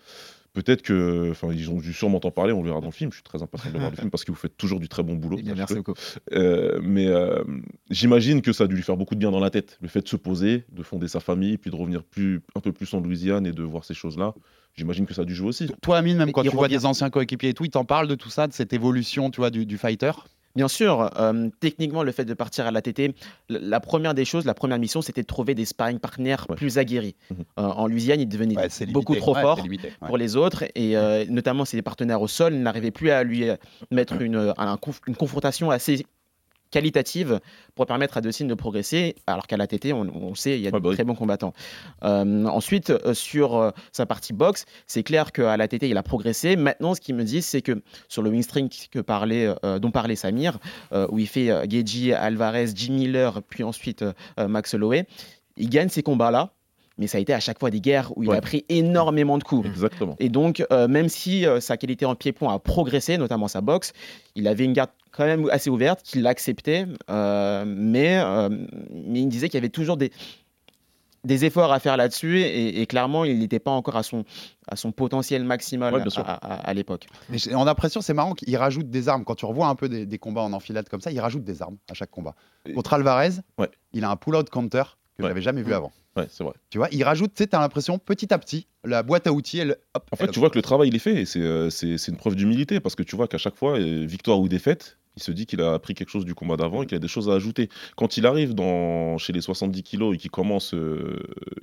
[0.53, 3.11] Peut-être que, enfin, ils ont dû sûrement t'en parler, on le verra dans le film.
[3.11, 5.03] Je suis très impatient de voir le film parce que vous faites toujours du très
[5.03, 5.37] bon boulot.
[5.39, 5.93] Eh bien, merci beaucoup.
[6.33, 7.43] Euh, mais euh,
[7.89, 10.01] j'imagine que ça a dû lui faire beaucoup de bien dans la tête, le fait
[10.01, 12.99] de se poser, de fonder sa famille, puis de revenir plus, un peu plus en
[12.99, 14.33] Louisiane et de voir ces choses-là.
[14.75, 15.69] J'imagine que ça a dû jouer aussi.
[15.81, 18.07] Toi, Amine, même quand il tu vois des anciens coéquipiers et tout, ils t'en parlent
[18.07, 20.11] de tout ça, de cette évolution, tu vois, du, du fighter?
[20.55, 23.13] Bien sûr, euh, techniquement, le fait de partir à l'ATT, l-
[23.49, 27.15] la première des choses, la première mission, c'était de trouver des sparring partners plus aguerris.
[27.31, 28.55] Euh, en Louisiane, il devenait
[28.87, 29.19] beaucoup limité.
[29.21, 30.07] trop Ouais, fort c'est limité, ouais.
[30.07, 33.55] pour les autres, et euh, notamment ses partenaires au sol n'arrivaient plus à lui euh,
[33.91, 36.05] mettre une, un une confrontation assez
[36.71, 37.39] qualitative
[37.75, 40.71] pour permettre à Dustin de progresser, alors qu'à l'ATT, on, on sait, il y a
[40.71, 41.53] de très bons combattants.
[42.03, 46.55] Euh, ensuite, euh, sur euh, sa partie boxe, c'est clair qu'à l'ATT, il a progressé.
[46.55, 50.15] Maintenant, ce qu'il me dit, c'est que sur le wing string que parlait, dont parlait
[50.15, 50.59] Samir,
[51.09, 54.03] où il fait Geji, Alvarez, Jim Miller, puis ensuite
[54.37, 55.05] Max Holloway,
[55.57, 56.53] il gagne ces combats-là.
[56.99, 59.43] Mais ça a été à chaque fois des guerres où il a pris énormément de
[59.43, 59.65] coups.
[59.67, 60.15] Exactement.
[60.19, 63.93] Et donc, euh, même si euh, sa qualité en pied-point a progressé, notamment sa boxe,
[64.35, 68.49] il avait une garde quand même assez ouverte, qu'il l'acceptait, euh, mais, euh,
[68.91, 70.11] mais il disait qu'il y avait toujours des,
[71.25, 74.23] des efforts à faire là-dessus, et, et clairement, il n'était pas encore à son,
[74.69, 77.07] à son potentiel maximal Ouais, à, à- à l'époque.
[77.29, 79.25] Mais j'ai- on a l'impression, c'est marrant qu'il rajoute des armes.
[79.25, 81.61] Quand tu revois un peu des, des combats en enfilade comme ça, il rajoute des
[81.61, 82.35] armes à chaque combat.
[82.73, 83.31] Contre Alvarez,
[83.93, 84.83] il a un pull-out counter
[85.19, 85.91] que j'avais jamais vu avant.
[86.15, 86.53] Ouais, c'est vrai.
[86.69, 89.59] Tu vois, il rajoute, tu sais, t'as l'impression petit à petit, la boîte à outils,
[89.59, 91.21] elle, hop, En fait, tu vois que le travail, il est fait.
[91.21, 91.69] Et c'est euh,
[92.07, 95.23] une preuve d'humilité parce que tu vois qu'à chaque fois, euh, victoire ou défaite, il
[95.23, 97.29] se dit qu'il a appris quelque chose du combat d'avant et qu'il a des choses
[97.29, 97.69] à ajouter.
[97.95, 101.19] Quand il arrive dans, chez les 70 kilos et qu'il commence euh,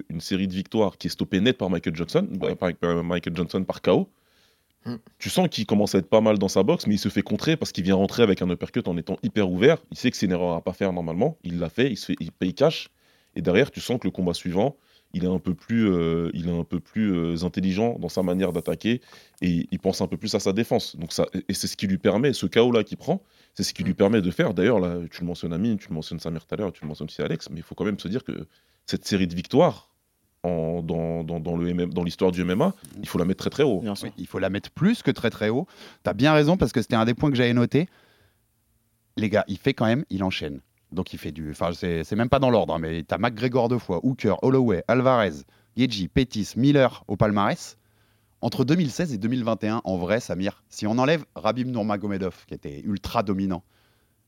[0.08, 3.34] une série de victoires qui est stoppée net par Michael Johnson, bah, par, par Michael
[3.34, 4.08] Johnson par KO,
[4.86, 4.96] Mm.
[5.18, 7.22] Tu sens qu'il commence à être pas mal dans sa boxe, mais il se fait
[7.22, 9.78] contrer parce qu'il vient rentrer avec un uppercut en étant hyper ouvert.
[9.90, 11.36] Il sait que c'est une erreur à pas faire normalement.
[11.42, 12.90] Il l'a fait, il, se fait, il paye cash.
[13.36, 14.76] Et derrière, tu sens que le combat suivant,
[15.12, 18.22] il est un peu plus, euh, il est un peu plus euh, intelligent dans sa
[18.24, 19.00] manière d'attaquer
[19.40, 20.96] et il pense un peu plus à sa défense.
[20.96, 23.22] Donc ça, et c'est ce qui lui permet, ce chaos là qu'il prend,
[23.54, 24.52] c'est ce qui lui permet de faire.
[24.52, 26.88] D'ailleurs, là, tu le mentionnes Amine, tu le mentionnes Samir tout à l'heure, tu le
[26.88, 28.46] mentionnes aussi Alex, mais il faut quand même se dire que
[28.84, 29.90] cette série de victoires
[30.42, 33.50] en- dans, dans, dans le MM dans l'histoire du MMA, il faut la mettre très
[33.50, 33.80] très haut.
[33.80, 34.08] Bien sûr.
[34.08, 35.66] Oui, il faut la mettre plus que très très haut.
[36.04, 37.88] Tu as bien raison parce que c'était un des points que j'avais noté.
[39.16, 40.60] Les gars, il fait quand même, il enchaîne.
[40.92, 41.50] Donc il fait du.
[41.50, 44.84] Enfin, c'est même pas dans l'ordre, hein, mais tu as McGregor deux fois, Hooker, Holloway,
[44.88, 45.42] Alvarez,
[45.76, 47.76] Yeji, Pettis, Miller au palmarès.
[48.42, 53.22] Entre 2016 et 2021, en vrai, Samir, si on enlève Rabib Nurmagomedov, qui était ultra
[53.22, 53.64] dominant,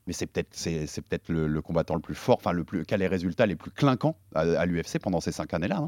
[0.07, 3.45] mais c'est peut-être le, combattant le plus fort, enfin le plus qui a les résultats
[3.45, 5.85] les plus clinquants à, l'UFC pendant ces cinq années-là.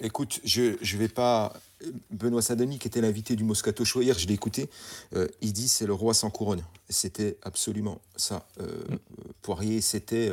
[0.00, 1.52] Écoute, je je vais pas.
[2.10, 4.70] Benoît Sadani, qui était l'invité du Moscato Show hier, je l'ai écouté.
[5.14, 6.64] euh, il dit c'est le roi sans couronne.
[6.88, 8.46] C'était absolument ça.
[8.60, 8.96] Euh, euh,
[9.42, 10.32] Poirier, c'était.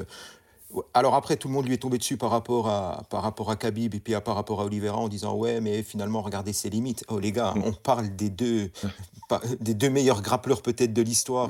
[0.93, 3.57] alors après, tout le monde lui est tombé dessus par rapport à par rapport à
[3.57, 6.69] Khabib et puis à, par rapport à Oliveira en disant ouais, mais finalement regardez ses
[6.69, 7.03] limites.
[7.09, 8.71] Oh les gars, on parle des deux
[9.59, 11.49] des deux meilleurs grappleurs peut-être de l'histoire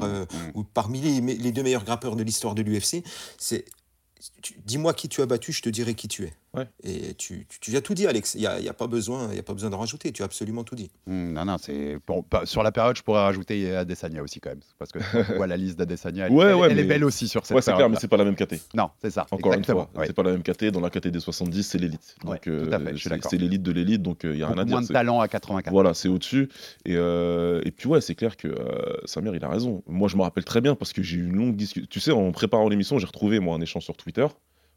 [0.55, 3.03] ou parmi les, les deux meilleurs grappeurs de l'histoire de l'UFC.
[3.37, 3.65] C'est
[4.65, 6.33] Dis-moi qui tu as battu, je te dirai qui tu es.
[6.53, 6.67] Ouais.
[6.83, 8.35] Et tu, tu, tu as tout dit, Alex.
[8.35, 10.11] Il n'y a, y a pas besoin, il y a pas besoin de rajouter.
[10.11, 10.91] Tu as absolument tout dit.
[11.07, 14.49] Hmm, non, non, c'est bon, pas- sur la période, je pourrais rajouter Adesanya aussi quand
[14.49, 14.99] même, parce que
[15.37, 17.61] voit la liste d'Adesanya, elle, Ouais, elle- ouais, elle est belle aussi sur cette Ouais,
[17.61, 17.93] c'est clair, période.
[17.93, 18.55] mais c'est pas la même KT.
[18.75, 19.27] Non, c'est ça.
[19.31, 20.07] Encore exactement, une fois, ouais.
[20.07, 20.65] c'est pas la même KT.
[20.71, 22.15] Dans la KT des 70, c'est l'élite.
[22.25, 24.71] Donc, suis c'est- l'élite de l'élite, donc il y a rien Beaucoup à dire.
[24.73, 25.71] moins de talent à 84.
[25.71, 26.49] Voilà, c'est au-dessus.
[26.83, 29.83] Et, euh, et puis ouais, c'est clair que euh, Samir, il a raison.
[29.87, 31.87] Moi, je me rappelle très bien parce que j'ai eu une longue discussion.
[31.89, 34.27] Tu sais, en préparant l'émission, j'ai retrouvé moi un échange sur Twitter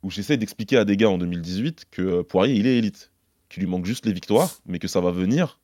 [0.05, 3.11] où j'essaie d'expliquer à des gars en 2018 que euh, Poirier, il est élite,
[3.49, 5.59] qu'il lui manque juste les victoires, mais que ça va venir.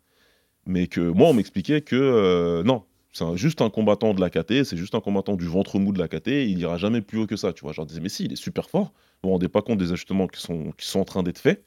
[0.66, 4.64] Mais que moi, on m'expliquait que euh, non, c'est juste un combattant de la KT,
[4.64, 7.26] c'est juste un combattant du ventre mou de la KT, il ira jamais plus haut
[7.26, 7.52] que ça.
[7.52, 8.92] Tu vois, je leur disais, mais si, il est super fort.
[9.22, 11.64] Vous vous rendez pas compte des ajustements qui sont, qui sont en train d'être faits.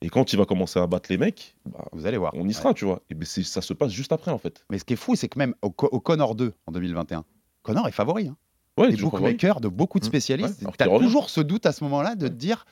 [0.00, 2.32] Et quand il va commencer à battre les mecs, bah, Vous allez voir.
[2.34, 3.02] on y sera, tu vois.
[3.10, 4.64] Et ben ça se passe juste après, en fait.
[4.70, 7.24] Mais ce qui est fou, c'est que même au Connor 2 en 2021,
[7.62, 8.28] Connor est favori.
[8.28, 8.36] Hein.
[8.78, 9.02] Ouais, favori.
[9.02, 10.08] bookmakers de beaucoup de Mmh.
[10.08, 12.64] spécialistes, Ouais, tu as toujours ce doute à ce moment-là de te dire,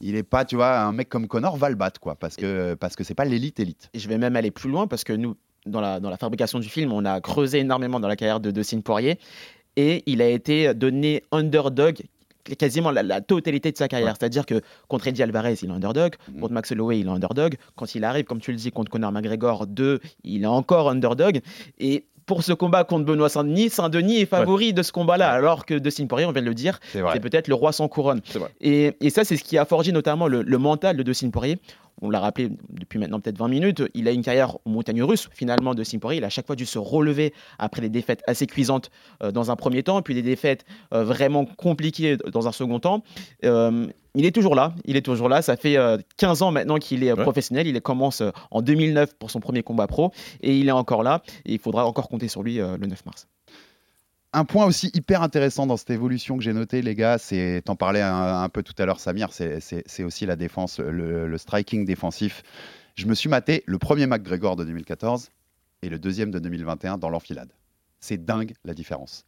[0.00, 2.74] il est pas, tu vois, un mec comme Connor va le battre, quoi, parce que
[2.74, 3.90] parce que c'est pas l'élite élite.
[3.94, 6.58] Et je vais même aller plus loin parce que nous, dans la, dans la fabrication
[6.58, 9.18] du film, on a creusé énormément dans la carrière de Dustin Poirier
[9.76, 12.02] et il a été donné underdog
[12.58, 14.14] quasiment la, la totalité de sa carrière.
[14.18, 16.16] C'est-à-dire que contre Eddie Alvarez, il est underdog.
[16.30, 16.40] Mhm.
[16.40, 17.56] Contre Max Holloway, il est underdog.
[17.74, 21.40] Quand il arrive, comme tu le dis, contre Conor McGregor 2, il est encore underdog.
[21.78, 25.74] Et pour ce combat contre Benoît Saint-Denis, Saint-Denis est favori de ce combat-là, alors que
[25.74, 26.80] Dustin Poirier, on vient de le dire,
[27.12, 28.20] C'est peut-être le roi sans couronne.
[28.60, 31.58] Et, et ça, c'est ce qui a forgé notamment le, le mental de Dustin Poirier.
[32.04, 33.82] On l'a rappelé depuis maintenant peut-être 20 minutes.
[33.94, 36.18] Il a une carrière aux montagnes russes, finalement, de Poirier.
[36.18, 38.90] Il a à chaque fois dû se relever après des défaites assez cuisantes
[39.22, 43.02] euh, dans un premier temps, puis des défaites euh, vraiment compliquées dans un second temps.
[43.46, 44.74] Euh, il est toujours là.
[44.84, 45.40] Il est toujours là.
[45.40, 47.22] Ça fait euh, 15 ans maintenant qu'il est Ouais.
[47.22, 47.66] professionnel.
[47.66, 50.10] Il commence en 2009 pour son premier combat pro.
[50.42, 51.22] Et il est encore là.
[51.46, 53.26] Et il faudra encore compter sur lui le 9 mars.
[54.36, 57.76] Un point aussi hyper intéressant dans cette évolution que j'ai noté, les gars, c'est, t'en
[57.76, 61.84] parlais un, un peu tout à l'heure, Samir, c'est, aussi la défense, le, le striking
[61.84, 62.42] défensif.
[62.96, 65.30] Je me suis maté le premier McGregor de 2014
[65.82, 67.52] et le deuxième de 2021 dans l'enfilade.
[68.00, 69.24] C'est dingue la différence.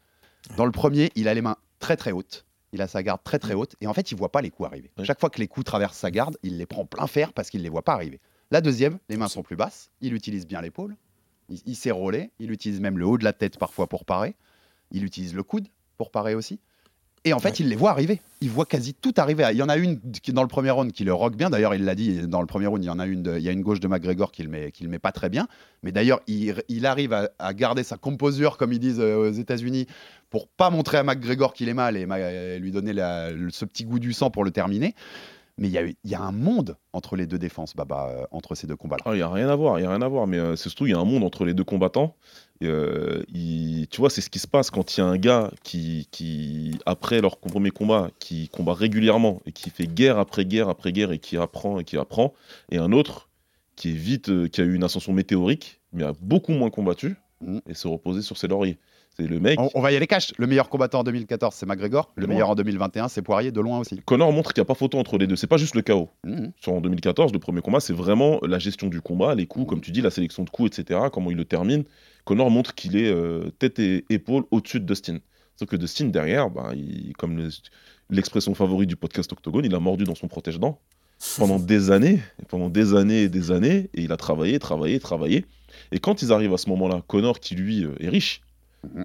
[0.57, 3.39] Dans le premier, il a les mains très très hautes, il a sa garde très
[3.39, 4.91] très haute et en fait, il voit pas les coups arriver.
[5.05, 7.63] Chaque fois que les coups traversent sa garde, il les prend plein fer parce qu'il
[7.63, 8.19] les voit pas arriver.
[8.51, 10.97] La deuxième, les mains sont plus basses, il utilise bien l'épaule,
[11.49, 14.35] il, il sait rouler, il utilise même le haut de la tête parfois pour parer.
[14.91, 15.67] Il utilise le coude
[15.99, 16.59] pour parer aussi.
[17.25, 17.57] Et en fait, Ouais.
[17.59, 18.21] il les voit arriver.
[18.41, 19.45] Il voit quasi tout arriver.
[19.51, 21.51] Il y en a une qui, dans le premier round qui le rock bien.
[21.51, 23.43] D'ailleurs, il l'a dit dans le premier round, il y en a une, de- il
[23.43, 25.49] y a une gauche de McGregor qui le met, qui le met pas très bien.
[25.83, 29.33] Mais d'ailleurs, il, il arrive à, à garder sa composure, comme ils disent euh, aux
[29.33, 29.87] États-Unis,
[30.31, 33.65] pour pas montrer à McGregor qu'il est mal et euh, lui donner la- le- ce
[33.65, 34.95] petit goût du sang pour le terminer.
[35.59, 38.09] Mais il y a, eu- il y a un monde entre les deux défenses, Baba,
[38.11, 39.03] euh, entre ces deux combats-là.
[39.07, 40.55] Ah, Il n'y a rien à voir, il y a rien à voir, mais euh,
[40.55, 42.15] c'est surtout il y a un monde entre les deux combattants.
[42.63, 45.51] Euh, il- tu vois, c'est ce qui se passe quand il y a un gars
[45.63, 50.69] qui, qui, après leur premier combat, qui combat régulièrement et qui fait guerre après guerre
[50.69, 52.33] après guerre et qui apprend et qui apprend,
[52.71, 53.29] et un autre
[53.77, 57.17] qui est vite, euh, qui a eu une ascension météorique, mais a beaucoup moins combattu
[57.43, 57.61] Mhm.
[57.69, 58.79] et se reposer sur ses lauriers.
[59.19, 59.59] C'est le mec.
[59.59, 60.33] On, on va y aller cash.
[60.37, 62.13] Le meilleur combattant en 2014, c'est McGregor.
[62.17, 64.01] Le meilleur en 2021, c'est Poirier, de loin aussi.
[64.05, 65.37] Connor montre qu'il n'y a pas photo entre les deux.
[65.37, 66.11] C'est pas juste le chaos.
[66.25, 66.53] Mhm.
[66.61, 69.81] Sur en 2014, le premier combat, c'est vraiment la gestion du combat, les coups, comme
[69.81, 71.85] tu dis, la sélection de coups, etc., comment il le termine.
[72.25, 75.19] Connor montre qu'il est euh, tête et épaule au-dessus de Dustin.
[75.59, 77.49] Sauf que Dustin, derrière, bah, il- comme le-
[78.11, 80.79] l'expression favorite du podcast Octogone, il a mordu dans son protège-dents
[81.39, 85.47] pendant des années, pendant des années et des années, et il a travaillé, travaillé, travaillé.
[85.93, 88.43] Et quand ils arrivent à ce moment-là, Connor qui lui euh, est riche,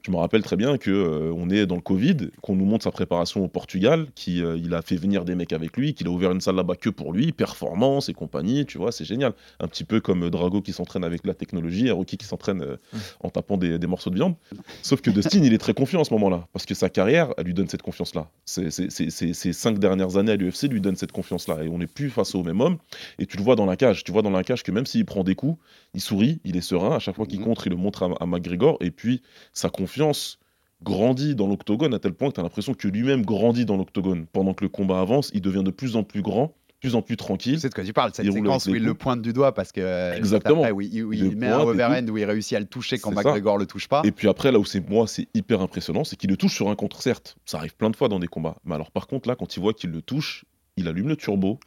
[0.04, 2.84] je me rappelle très bien que euh, on est dans le Covid, qu'on nous montre
[2.84, 6.08] sa préparation au Portugal, qu'il euh, il a fait venir des mecs avec lui, qu'il
[6.08, 9.34] a ouvert une salle là-bas que pour lui, performance et compagnie, tu vois, c'est génial.
[9.60, 12.62] Un petit peu comme euh, Drago qui s'entraîne avec la technologie, et Rocky qui s'entraîne
[12.62, 12.78] euh,
[13.22, 14.36] en tapant des, des morceaux de viande.
[14.82, 17.46] Sauf que Dustin, il est très confiant à ce moment-là, parce que sa carrière, elle
[17.46, 18.30] lui donne cette confiance-là.
[18.46, 22.36] Ces cinq dernières années à l'UFC lui donnent cette confiance-là, et on n'est plus face
[22.36, 22.78] au même homme.
[23.20, 25.06] Et tu le vois dans la cage, tu vois dans la cage que même s'il
[25.06, 25.58] prend des coups,
[25.94, 26.96] il sourit, il est serein.
[26.96, 28.78] À chaque fois qu'il contre, il le montre à, à McGregor.
[28.80, 29.22] Et puis,
[29.54, 30.40] sa confiance
[30.84, 34.26] grandit dans l'octogone à tel point que tu as l'impression que lui-même grandit dans l'octogone.
[34.28, 37.02] Pendant que le combat avance, il devient de plus en plus grand, de plus en
[37.02, 37.60] plus tranquille.
[37.60, 39.72] C'est de quoi tu parles, cette Il séquence où il le pointe du doigt parce
[39.72, 40.62] que euh, Exactement.
[40.62, 43.12] après, où il, où Il met un overhand où il réussit à le toucher quand.
[43.12, 44.02] McGregor le touche pas.
[44.04, 46.70] Et puis après, là où c'est moi, c'est hyper impressionnant, c'est qu'il le touche sur
[46.70, 47.38] un contre, certes.
[47.46, 48.58] Ça arrive plein de fois dans des combats.
[48.64, 50.46] Mais alors, par contre, là, quand il voit qu'il le touche,
[50.78, 51.60] il allume le turbo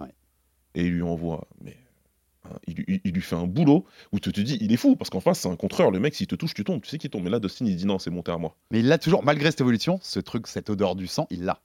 [0.75, 1.47] et il lui envoie.
[1.63, 1.77] Mais
[2.67, 5.11] il, il- il lui fait un boulot où tu te dis, il est fou, parce
[5.11, 5.91] qu'en face, c'est un contreur.
[5.91, 6.81] Le mec, s'il te touche, tu tombes.
[6.83, 7.23] Tu sais qu'il tombe.
[7.25, 8.55] Mais là, Dustin, il dit non, c'est monté à moi.
[8.71, 11.61] Mais il l'a toujours, malgré cette évolution, ce truc, cette odeur du sang, il l'a.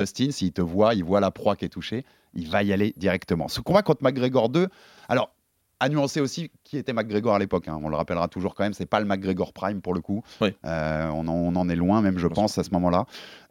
[0.00, 2.94] Dustin, s'il te voit, il voit la proie qui est touchée, il va y aller
[2.96, 3.48] directement.
[3.48, 4.68] Ce combat contre McGregor 2,
[5.08, 5.34] alors,
[5.82, 7.68] à nuancer aussi qui était McGregor à l'époque.
[7.68, 7.78] hein.
[7.82, 10.22] On le rappellera toujours quand même, c'est pas le McGregor Prime pour le coup.
[10.64, 13.04] Euh, on, en, on en est loin même, je pense, à ce moment-là.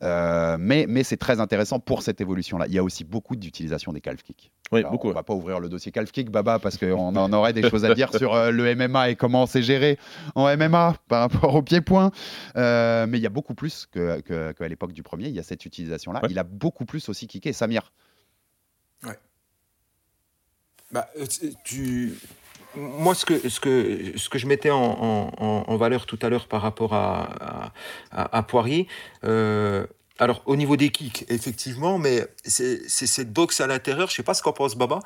[0.03, 2.65] Euh, mais mais c'est très intéressant pour cette évolution-là.
[2.67, 4.51] Il y a aussi beaucoup d'utilisation des calf kicks.
[4.71, 5.09] Oui, Alors, beaucoup.
[5.09, 7.85] On va pas ouvrir le dossier calf kick, Baba, parce qu'on en aurait des choses
[7.85, 9.99] à dire sur euh, le MMA et comment c'est géré
[10.35, 12.11] en MMA par rapport au pied-point.
[12.55, 15.27] Mais il y a beaucoup plus que- que- qu'à l'époque du premier.
[15.27, 16.21] Il y a cette utilisation-là.
[16.29, 17.51] Il a beaucoup plus aussi kické.
[17.53, 17.91] Samir.
[20.91, 21.25] Bah, euh,
[21.63, 22.13] tu-.
[22.75, 25.31] Moi, ce que, ce que, ce que je mettais en, en-
[25.67, 27.73] en- valeur tout à l'heure par rapport à, à,
[28.11, 28.87] à- à Poirier,
[29.25, 29.85] euh,
[30.21, 34.35] alors au niveau des kicks, effectivement, mais c'est cette boxe à l'intérieur, je sais pas
[34.35, 34.99] ce qu'en pense Baba,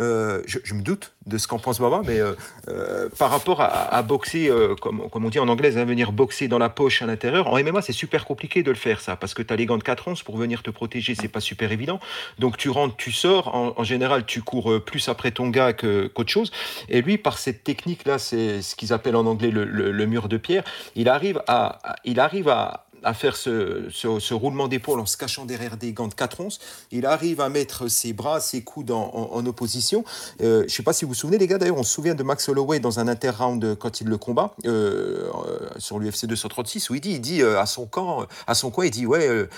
[0.00, 2.32] Euh, je, me doute de ce qu'en pense Baba, mais euh,
[2.68, 4.50] euh, par rapport à, boxer,
[4.80, 7.82] comme, on dit en anglais, à venir boxer dans la poche à l'intérieur, en MMA,
[7.82, 10.08] c'est super compliqué de le faire, ça, parce que tu as les gants de 4
[10.08, 12.00] onces pour venir te protéger, c'est pas super évident.
[12.38, 16.50] Donc tu rentres, tu sors, en, général, tu cours plus après ton gars qu'autre chose.
[16.88, 20.38] Et lui, par cette technique-là, c'est ce qu'ils appellent en anglais le, le- mur de
[20.38, 20.64] pierre,
[20.96, 25.16] il arrive à- il arrive à à faire ce, ce- ce roulement d'épaule en se
[25.16, 26.58] cachant derrière des gants de 4 onces.
[26.90, 30.04] Il arrive à mettre ses bras, ses coudes en, en- en opposition.
[30.42, 32.14] Euh, je ne sais pas si vous vous souvenez, les gars, d'ailleurs, on se souvient
[32.14, 36.90] de Max Holloway dans un inter-round quand il le combat euh, euh, sur l'UFC 236,
[36.90, 39.48] où il dit, il dit à son camp, à son coin, il dit Ouais,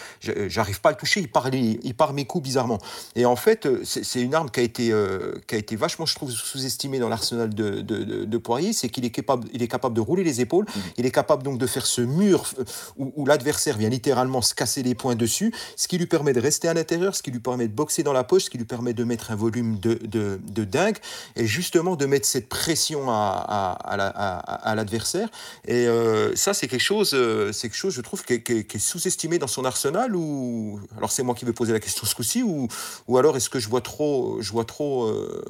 [0.49, 2.79] j'arrive pas à le toucher, il part, il part mes coups bizarrement.
[3.15, 6.15] Et en fait, c'est une arme qui a, été, euh, qui a été vachement, je
[6.15, 9.69] trouve, sous-estimée dans l'arsenal de, de- de- de Poirier, c'est qu'il est capable, il est
[9.69, 12.45] capable de rouler les épaules, il est capable donc de faire ce mur
[12.97, 16.40] où, où l'adversaire vient littéralement se casser les poings dessus, ce qui lui permet de
[16.40, 18.64] rester à l'intérieur, ce qui lui permet de boxer dans la poche, ce qui lui
[18.64, 20.99] permet de mettre un volume de, dingue,
[21.37, 25.29] et justement de mettre cette pression à, à, à la- à- à l'adversaire.
[25.66, 29.38] Et euh, ça, c'est quelque chose, euh, c'est quelque chose, je trouve, qui est, sous-estimé
[29.38, 30.16] dans son arsenal.
[30.16, 32.68] Ou alors c'est moi qui vais poser la question ce coup-ci, ou,
[33.07, 35.05] ou alors est-ce que je vois trop, je vois trop.
[35.05, 35.44] euh,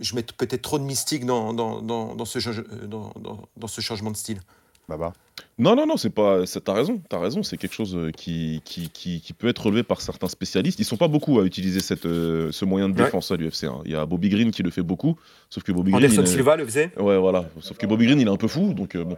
[0.00, 4.40] je mets peut-être trop de mystique dans ce changement de style?
[4.88, 5.12] Baba.
[5.58, 6.44] Non, non, non, c'est pas.
[6.64, 7.42] T'as raison, t'as raison.
[7.42, 10.78] C'est quelque chose euh, qui, qui, qui, qui peut être relevé par certains spécialistes.
[10.78, 13.04] Ils sont pas beaucoup à utiliser cette, euh, ce moyen de Ouais.
[13.04, 13.64] défense à l'UFC.
[13.64, 13.80] hein.
[13.84, 15.16] Il y a Bobby Green qui le fait beaucoup,
[15.50, 16.04] sauf que Bobby Green.
[16.04, 17.48] Anderson est- Silva le faisait Ouais, voilà.
[17.60, 19.16] Sauf que Bobby Green, il est un peu fou, donc euh, bon,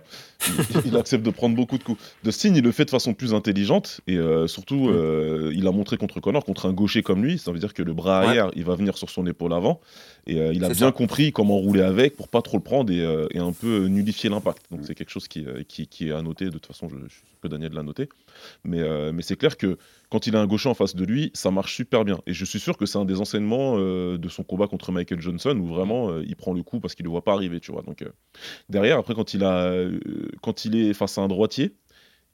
[0.48, 2.00] il, il accepte de prendre beaucoup de coups.
[2.24, 5.96] Dustin, il le fait de façon plus intelligente et euh, surtout, euh, il a montré
[5.98, 8.26] contre Connor, contre un gaucher comme lui, ça veut dire que le bras Ouais.
[8.28, 9.80] arrière, il va venir sur son épaule avant
[10.26, 10.92] et euh, il a bien ça.
[10.92, 14.30] compris comment rouler avec pour pas trop le prendre et, euh, et un peu nullifier
[14.30, 14.62] l'impact.
[14.70, 16.46] Donc c'est quelque chose qui, euh, qui, qui à noter.
[16.46, 18.08] De toute façon, je, je suis que Daniel l'a noté.
[18.64, 19.78] Mais, euh, mais c'est clair que
[20.10, 22.20] quand il a un gaucher en face de lui, ça marche super bien.
[22.26, 25.20] Et je suis sûr que c'est un des enseignements euh, de son combat contre Michael
[25.20, 27.72] Johnson où vraiment euh, il prend le coup parce qu'il le voit pas arriver, tu
[27.72, 27.82] vois.
[27.82, 28.04] Donc
[28.68, 29.72] derrière, après, quand il, a,
[30.42, 31.74] quand il est face à un droitier,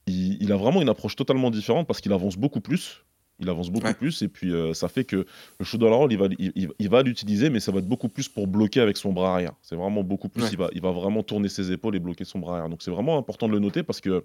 [0.07, 3.06] il a vraiment une approche totalement différente parce qu'il avance beaucoup plus.
[3.39, 5.27] Il avance beaucoup plus et puis euh, ça fait que
[5.59, 8.09] le shoulder roll, il va, il, il- il va l'utiliser, mais ça va être beaucoup
[8.09, 9.53] plus pour bloquer avec son bras arrière.
[9.61, 10.43] C'est vraiment beaucoup plus.
[10.45, 10.49] Ouais.
[10.53, 12.71] Il, va, il va vraiment tourner ses épaules et bloquer son bras arrière.
[12.71, 14.25] Donc c'est vraiment important de le noter parce que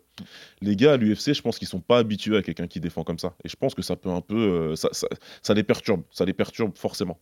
[0.62, 3.20] les gars à l'UFC, je pense qu'ils sont pas habitués à quelqu'un qui défend comme
[3.20, 3.34] ça.
[3.44, 4.38] Et je pense que ça peut un peu.
[4.38, 5.08] euh, ça, ça-
[5.42, 6.04] ça les perturbe.
[6.12, 7.20] Ça les perturbe forcément.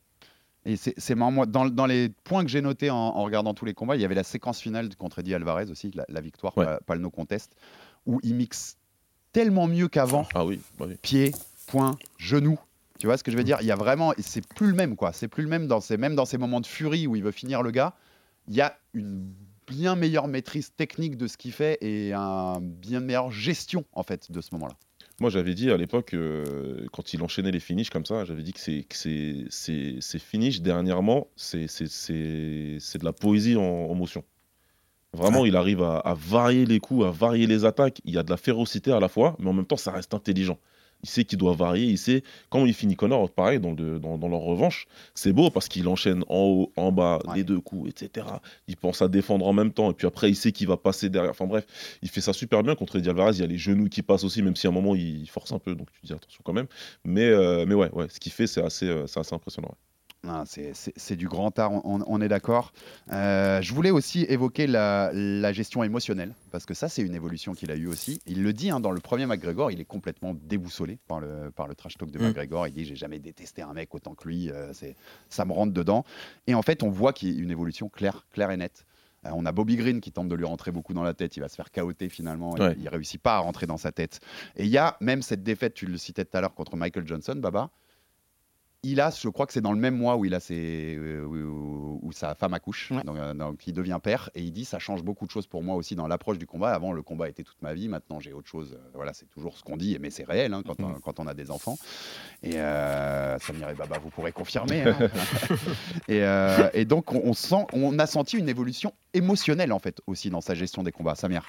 [0.65, 3.53] Et c'est c'est marrant, moi, dans, dans les points que j'ai notés en, en regardant
[3.55, 6.21] tous les combats, il y avait la séquence finale contre Eddie Alvarez aussi, la, la
[6.21, 6.65] victoire, Ouais.
[6.65, 7.55] pas, pas le no contest,
[8.05, 8.77] où il mixe
[9.31, 10.27] tellement mieux qu'avant.
[10.35, 10.95] Ah oui, bah oui.
[11.01, 11.31] Pied,
[11.71, 12.59] point, genou.
[12.99, 13.59] Tu vois ce que je veux dire?
[13.61, 15.13] Il y a vraiment, et c'est plus le même quoi.
[15.13, 17.31] C'est plus le même dans ces, même dans ces moments de furie où il veut
[17.31, 17.93] finir le gars.
[18.47, 19.31] Il y a une
[19.67, 24.31] bien meilleure maîtrise technique de ce qu'il fait et un bien meilleure gestion en fait
[24.31, 24.75] de ce moment-là.
[25.21, 28.53] Moi, j'avais dit à l'époque, euh, quand il enchaînait les finishes comme ça, j'avais dit
[28.53, 34.23] que ces finishes, dernièrement, c'est de la poésie en, en motion.
[35.13, 37.99] Vraiment, il arrive à, à varier les coups, à varier les attaques.
[38.05, 40.13] Il y a de la férocité à la fois, mais en même temps, ça reste
[40.13, 40.57] intelligent.
[41.03, 42.23] Il sait qu'il doit varier, il sait.
[42.49, 45.87] Quand il finit Connor, pareil, dans, le- dans, dans leur revanche, c'est beau parce qu'il
[45.87, 48.27] enchaîne en haut, en bas, les deux coups, etc.
[48.67, 51.09] Il pense à défendre en même temps, et puis après, il sait qu'il va passer
[51.09, 51.31] derrière.
[51.31, 51.65] Enfin bref,
[52.01, 53.31] il fait ça super bien contre Eddie Alvarez.
[53.35, 55.51] Il y a les genoux qui passent aussi, même si à un moment, il force
[55.53, 56.67] un peu, donc tu dis attention quand même.
[57.05, 59.69] Mais, euh, mais ouais, ouais, ce qu'il fait, c'est assez, euh, c'est assez impressionnant.
[59.69, 59.75] ouais.
[60.27, 62.73] Ah, c'est- du grand art, on, est d'accord.
[63.11, 67.53] Euh, je voulais aussi évoquer la, la gestion émotionnelle, parce que ça, c'est une évolution
[67.53, 68.19] qu'il a eue aussi.
[68.25, 71.67] Il le dit hein, dans le premier McGregor, il est complètement déboussolé par le, par
[71.67, 72.23] le trash talk de Mm.
[72.23, 72.67] McGregor.
[72.67, 74.73] Il dit J'ai jamais détesté un mec autant que lui, euh,
[75.29, 76.03] ça me rentre dedans.
[76.47, 78.85] Et en fait, on voit qu'il y a une évolution claire, claire et nette.
[79.25, 81.37] Euh, on a Bobby Green qui tente de lui rentrer beaucoup dans la tête.
[81.37, 82.55] Il va se faire chaoter finalement.
[82.57, 82.75] Il-.
[82.81, 84.19] Il, réussit pas à rentrer dans sa tête.
[84.57, 87.07] Et il y a même cette défaite, tu le citais tout à l'heure, contre Michael
[87.07, 87.69] Johnson, Baba.
[88.81, 91.25] Il a, je crois que c'est dans le même mois où il a ses, euh,
[91.25, 94.79] où, où sa femme accouche, donc, euh, donc il devient père, et il dit ça
[94.79, 96.71] change beaucoup de choses pour moi aussi dans l'approche du combat.
[96.71, 98.77] Avant, le combat était toute ma vie, maintenant j'ai autre chose.
[98.79, 101.27] Euh, Voilà, c'est toujours ce qu'on dit, mais c'est réel hein, quand, on, quand on
[101.27, 101.77] a des enfants.
[102.41, 104.83] Et euh, Samir et Baba, vous pourrez confirmer.
[104.83, 104.97] hein.
[106.07, 109.99] et, euh, et donc on, on sent, on a senti une évolution émotionnelle en fait
[110.07, 111.15] aussi dans sa gestion des combats.
[111.15, 111.43] Samir.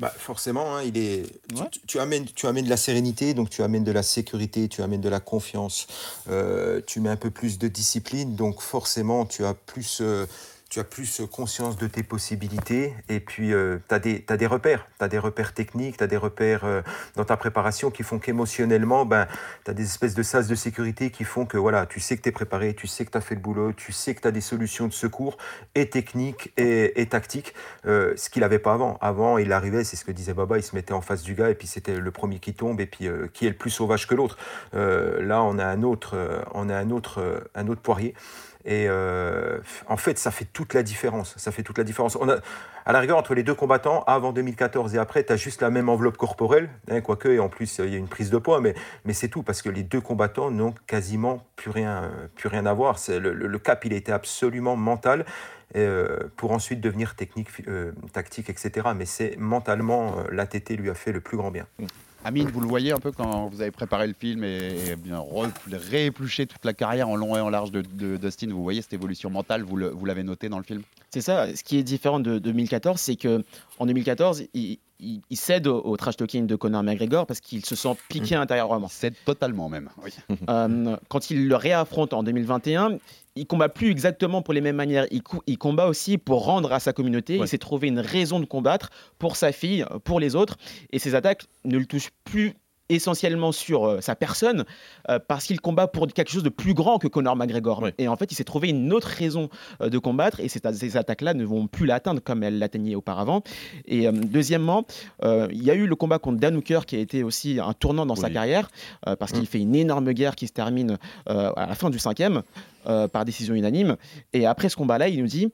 [0.00, 1.24] Bah, forcément, hein, il est.
[1.48, 4.66] Tu, tu- tu amènes, tu amènes de la sérénité, donc tu amènes de la sécurité,
[4.68, 5.86] tu amènes de la confiance,
[6.30, 9.98] euh, tu mets un peu plus de discipline, donc forcément, tu as plus.
[10.00, 10.26] euh,
[10.70, 14.86] tu as plus conscience de tes possibilités et puis tu as, des repères.
[14.98, 16.82] Tu as des repères techniques, tu as des repères euh,
[17.16, 19.26] dans ta préparation qui font qu'émotionnellement, ben,
[19.64, 22.22] tu as des espèces de sas de sécurité qui font que voilà, tu sais que
[22.22, 24.28] tu es préparé, tu sais que tu as fait le boulot, tu sais que tu
[24.28, 25.36] as des solutions de secours
[25.74, 27.54] et techniques et, tactiques,
[27.86, 28.96] euh, ce qu'il n'avait pas avant.
[29.00, 31.50] Avant, il arrivait, c'est ce que disait Baba, il se mettait en face du gars
[31.50, 34.06] et puis c'était le premier qui tombe et puis euh, qui est le plus sauvage
[34.06, 34.38] que l'autre.
[34.74, 38.14] Euh, là, on a un autre, euh, on a un autre, euh, un autre poirier.
[38.64, 41.34] Et euh, en fait, ça fait toute la différence.
[41.38, 42.16] Ça fait toute la différence.
[42.16, 42.36] On a,
[42.84, 45.70] à la rigueur, entre les deux combattants, avant 2014 et après, tu as juste la
[45.70, 48.60] même enveloppe corporelle, hein, quoique, et en plus, il y a une prise de poids,
[48.60, 52.48] mais, mais c'est tout, parce que les deux combattants n'ont quasiment plus rien, euh, plus
[52.48, 52.96] rien à voir.
[53.08, 55.24] Le, le- cap, il était absolument mental.
[55.76, 57.48] euh, pour ensuite devenir technique,
[58.12, 58.88] tactique, etc.
[58.96, 61.66] Mais c'est mentalement, l'ATT lui a fait le plus grand bien.
[62.24, 64.94] Amine, vous le voyez un peu quand vous avez préparé le film et,
[65.72, 67.82] réépluché toute la carrière en long et en large de,
[68.16, 68.48] Dustin.
[68.50, 70.82] Vous voyez cette évolution mentale, vous le- vous l'avez noté dans le film?
[71.08, 71.54] C'est ça.
[71.54, 73.42] Ce qui est différent de 2014, c'est que
[73.78, 77.64] en 2014, il, il- il cède au, au trash talking de Conor McGregor parce qu'il
[77.64, 78.86] se sent piqué intérieurement.
[78.88, 79.88] Il cède totalement même.
[80.04, 80.10] Oui.
[80.48, 82.98] Euh, quand il le réaffronte en 2021,
[83.36, 85.06] il combat plus exactement pour les mêmes manières.
[85.46, 87.36] Il combat aussi pour rendre à sa communauté.
[87.36, 90.56] Il s'est trouvé une raison de combattre pour sa fille, pour les autres.
[90.90, 92.54] Et ses attaques ne le touchent plus
[92.90, 94.64] essentiellement sur euh, sa personne
[95.08, 97.88] euh, parce qu'il combat pour quelque chose de plus grand que Conor McGregor.
[97.98, 99.48] Et en fait, il s'est trouvé une autre raison
[99.80, 103.42] euh, de combattre et ces, ces attaques-là ne vont plus l'atteindre comme elles l'atteignaient auparavant.
[103.86, 104.84] Et deuxièmement,
[105.22, 108.06] il y a eu le combat contre Dan Hooker qui a été aussi un tournant
[108.06, 108.70] dans sa carrière
[109.18, 112.42] parce qu'il fait une énorme guerre qui se termine à la fin du cinquième
[112.84, 113.96] par décision unanime.
[114.32, 115.52] Et après ce combat-là, il nous dit,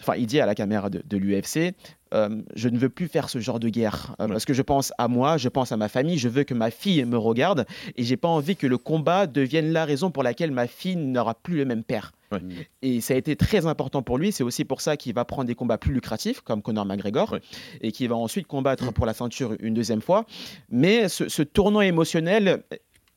[0.00, 1.74] enfin, il dit à la caméra de, de l'UFC,
[2.12, 4.92] euh, je ne veux plus faire ce genre de guerre euh, parce que je pense
[4.98, 8.04] à moi, je pense à ma famille, je veux que ma fille me regarde et
[8.04, 11.56] j'ai pas envie que le combat devienne la raison pour laquelle ma fille n'aura plus
[11.56, 12.12] le même père.
[12.80, 14.32] Et ça a été très important pour lui.
[14.32, 17.36] C'est aussi pour ça qu'il va prendre des combats plus lucratifs, comme Conor McGregor,
[17.82, 20.24] et qu'il va ensuite combattre pour la ceinture une deuxième fois.
[20.70, 22.62] Mais ce, ce tournant émotionnel,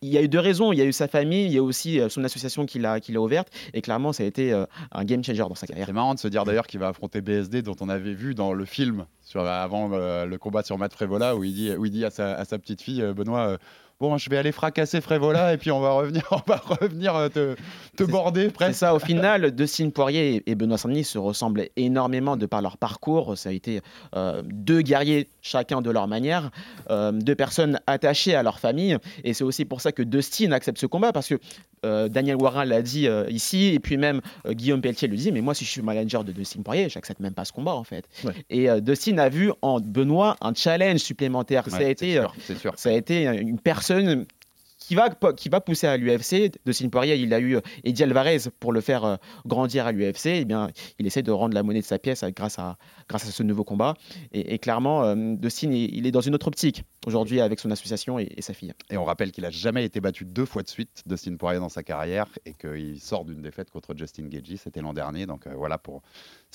[0.01, 0.71] il y a eu deux raisons.
[0.71, 2.99] Il y a eu sa famille, il y a aussi euh, son association qu'il a,
[3.17, 3.49] ouverte.
[3.73, 5.87] Et clairement, ça a été euh, un game changer dans sa carrière.
[5.87, 8.53] C'est marrant de se dire d'ailleurs qu'il va affronter BSD, dont on avait vu dans
[8.53, 12.45] le film avant euh, le combat sur Matt Frévola, où il dit, à, sa, à
[12.45, 13.57] sa petite fille, Benoît,
[13.99, 17.29] bon, je vais aller fracasser Frévola et puis on va revenir, on va revenir euh,
[17.29, 17.55] te,
[17.95, 18.75] te border C'est presque.
[18.79, 23.37] ça, au final, Dustin Poirier et Benoît Saint-Denis se ressemblent énormément de par leur parcours.
[23.37, 23.81] Ça a été
[24.15, 26.51] euh, deux guerriers, chacun de leur manière,
[26.89, 28.97] euh, deux personnes attachées à leur famille.
[29.23, 31.35] Et c'est aussi pour ça que Dustin accepte ce combat, parce que
[31.85, 35.53] euh, Daniel Warren l'a dit ici, et puis même Guillaume Pelletier le dit, mais moi,
[35.53, 38.05] si je suis manager de Dustin Poirier, j'accepte même pas ce combat, en fait.
[38.49, 41.69] Et Dustin a vu en Benoît un challenge supplémentaire.
[41.69, 42.19] ça, a Ouais, été,
[42.59, 42.73] sûr.
[42.75, 43.84] ça a été une personne
[44.85, 46.51] qui va, qui va pousser à l'UFC.
[46.65, 49.15] De Poirier, il a eu Eddie Alvarez pour le faire euh,
[49.45, 50.27] grandir à l'UFC.
[50.27, 50.69] Eh bien,
[50.99, 52.77] il essaie de rendre la monnaie de sa pièce euh, grâce à,
[53.09, 53.95] grâce à ce nouveau combat.
[54.31, 58.29] Et, clairement, euh, Dustin, il, est dans une autre optique aujourd'hui avec son association et,
[58.39, 58.73] sa fille.
[58.89, 61.69] Et on rappelle qu'il a jamais été battu deux fois de suite, Dustin Poirier, dans
[61.69, 65.25] sa carrière, et qu'il sort d'une défaite contre Justin Gagey, c'était l'an dernier.
[65.25, 66.01] Donc euh, voilà pour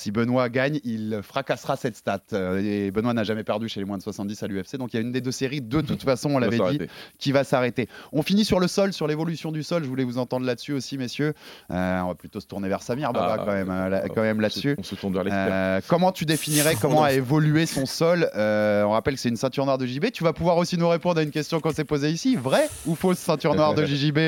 [0.01, 2.21] Si Benoît gagne, il fracassera cette stat.
[2.33, 4.97] Euh, Et Benoît n'a jamais perdu chez les moins de 70 à l'UFC, donc il
[4.97, 6.79] y a une des deux séries, de toute façon, on va l'avait dit,
[7.19, 7.87] qui va s'arrêter.
[8.13, 9.83] On finit sur le sol, sur l'évolution du sol.
[9.85, 11.35] Je voulais vous entendre là-dessus aussi, messieurs.
[11.71, 14.23] Euh, on va plutôt se tourner vers Samir, Baba, Ah, quand même, euh, là- quand
[14.23, 14.75] même là-dessus.
[14.79, 15.25] On se tourne vers.
[15.31, 19.67] Euh, comment tu définirais comment a évolué son sol On rappelle que c'est une ceinture
[19.67, 20.11] noire de JB.
[20.13, 22.37] Tu vas pouvoir aussi nous répondre à une question qu'on s'est posée ici.
[22.37, 24.19] Vrai ou fausse ceinture noire de JJB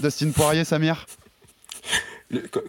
[0.00, 1.04] Dustin Poirier, Samir?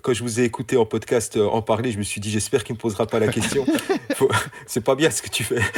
[0.01, 2.63] Quand- je vous ai écouté en podcast euh, en parler, je me suis dit j'espère
[2.63, 3.65] qu'il me posera pas la question.
[4.67, 5.59] C'est pas bien ce que tu fais.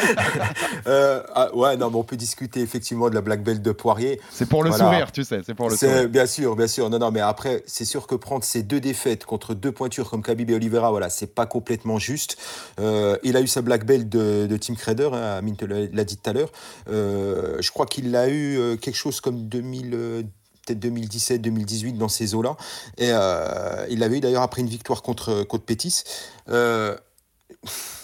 [0.86, 4.22] Euh, ah, ouais, non, mais on peut discuter effectivement de la black belt de Poirier.
[4.32, 4.86] C'est pour le Voilà.
[4.86, 5.42] sourire, tu sais.
[5.46, 6.08] C'est pour le sourire.
[6.08, 6.90] Bien sûr, bien sûr.
[6.90, 10.24] Non, non, mais après, c'est sûr que prendre ces deux défaites contre deux pointures comme
[10.24, 12.38] Khabib et Oliveira, voilà, c'est pas complètement juste.
[12.80, 15.58] Euh, il a eu sa black belt de, de Team Crader, hein, Amine
[15.92, 16.52] l'a dit tout à l'heure.
[16.90, 20.26] Euh, je crois qu'il l'a eu quelque chose comme 2000.
[20.68, 22.58] Peut-être 2017, 2018 dans ces eaux-là.
[22.98, 26.04] Et euh, il l'avait eu d'ailleurs après une victoire contre, contre Pétis.
[26.50, 26.96] Euh,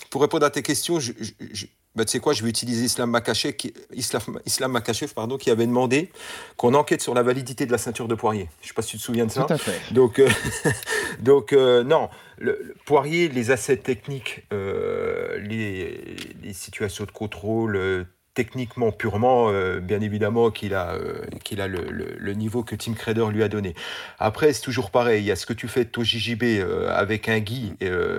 [0.09, 2.86] pour répondre à tes questions, je, je- je- bah, tu sais quoi, je vais utiliser
[2.86, 6.09] Islam Makachev, qui, Islam, Islam Makachev, pardon, qui avait demandé
[6.57, 8.49] qu'on enquête sur la validité de la ceinture de Poirier.
[8.61, 9.43] Je ne sais pas si tu te souviens de ça.
[9.43, 9.80] Tout à fait.
[9.93, 10.30] Donc, euh,
[11.20, 18.07] donc euh, non, le, le Poirier, les assets techniques, euh, les, les situations de contrôle,
[18.36, 22.76] techniquement, purement, euh, bien évidemment qu'il a, euh, qu'il a le, le- le niveau que
[22.76, 23.76] Tim Crader lui a donné.
[24.18, 25.22] Après, c'est toujours pareil.
[25.22, 27.74] Il y a ce que tu fais de ton JJB euh, avec un Guy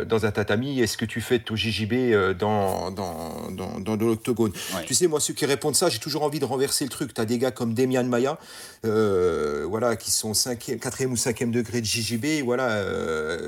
[0.07, 3.97] dans un tatami et ce que tu fais de ton JJB dans, dans, dans, dans
[3.97, 4.53] de l'octogone.
[4.77, 4.85] Ouais.
[4.87, 7.13] Tu sais, moi, ceux qui répondent ça, j'ai toujours envie de renverser le truc.
[7.13, 8.39] Tu as des gars comme Demian Maya,
[8.85, 12.45] voilà, qui sont 4 quatrième ou 5e degré de JJB.
[12.45, 12.83] Voilà,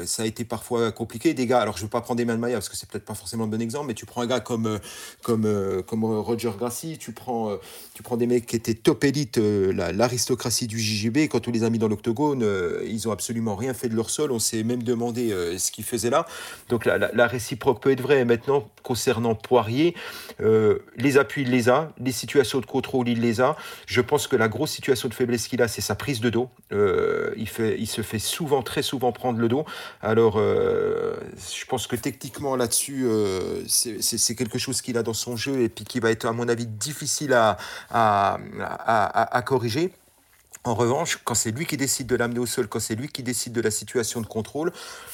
[0.06, 1.34] ça a été parfois compliqué.
[1.34, 3.14] Des gars, alors je ne veux pas prendre Demian Maya parce que c'est peut-être pas
[3.14, 4.78] forcément le bon exemple, mais tu prends un gars comme,
[5.22, 6.20] comme, comme euh,
[6.56, 7.56] Gracie, tu prends, euh,
[7.94, 11.28] tu prends des mecs qui étaient top élite, euh, la- l'aristocratie du JJB.
[11.28, 14.10] Quand on les a mis dans l'octogone, euh, ils ont absolument rien fait de leur
[14.10, 14.32] sol.
[14.32, 16.26] On s'est même demandé ce qu'ils faisaient là.
[16.68, 18.24] Donc la, réciproque peut être vraie.
[18.24, 19.94] Maintenant, concernant Poirier,
[20.40, 21.92] les appuis, il les a.
[21.98, 23.56] Les situations de contrôle, il les a.
[23.86, 26.48] Je pense que la grosse situation de faiblesse qu'il a, c'est sa prise de dos.
[26.70, 27.48] Il,
[27.88, 29.64] se fait souvent, très souvent prendre le dos.
[30.00, 33.06] Alors, je pense que techniquement, là-dessus,
[33.66, 36.45] c'est quelque chose qu'il a dans son jeu et puis qui va être, à mon
[36.54, 37.32] difficile
[37.90, 38.38] à
[39.44, 39.92] corriger.
[40.66, 43.22] En revanche, quand c'est lui qui décide de l'amener au sol, quand c'est lui qui
[43.22, 44.72] décide de la situation de contrôle,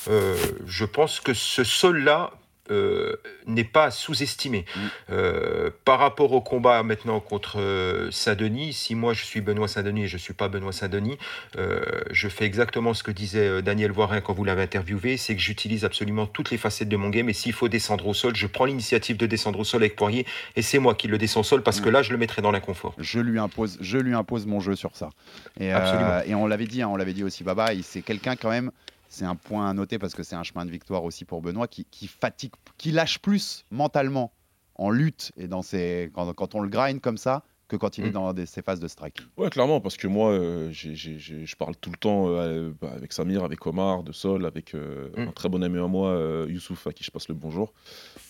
[0.08, 2.30] euh, je pense que ce sol-là
[2.70, 4.64] euh, n'est pas sous-estimé.
[5.10, 10.04] Euh, par rapport au combat maintenant contre euh, Saint-Denis, si moi je suis Benoît Saint-Denis
[10.04, 11.18] et je ne suis pas Benoît Saint-Denis,
[11.56, 15.84] je fais exactement ce que disait Daniel Voirin quand vous l'avez interviewé, c'est que j'utilise
[15.84, 18.64] absolument toutes les facettes de mon game et s'il faut descendre au sol, je prends
[18.64, 21.64] l'initiative de descendre au sol avec Poirier et c'est moi qui le descends au sol
[21.64, 22.94] parce que là je le mettrai dans l'inconfort.
[22.98, 25.10] Je lui impose, je lui impose mon jeu sur ça.
[25.58, 25.70] Et,
[26.26, 28.70] et on l'avait dit, hein, on l'avait dit aussi, Baba, c'est quelqu'un quand même.
[29.12, 31.68] C'est un point à noter parce que c'est un chemin de victoire aussi pour Benoît
[31.68, 34.32] qui, qui fatigue, qui lâche plus mentalement
[34.76, 38.04] en lutte et dans ses, quand, quand on le grind comme ça que quand il
[38.04, 38.12] est Mm.
[38.12, 39.18] dans des- ses phases de strike.
[39.36, 43.44] Ouais, clairement, parce que moi, euh, je parle tout le temps euh, bah, avec Samir,
[43.44, 45.28] avec Omar, de Sol, avec euh, Mm.
[45.28, 47.72] un très bon ami à moi, Youssouf, à qui je passe le bonjour,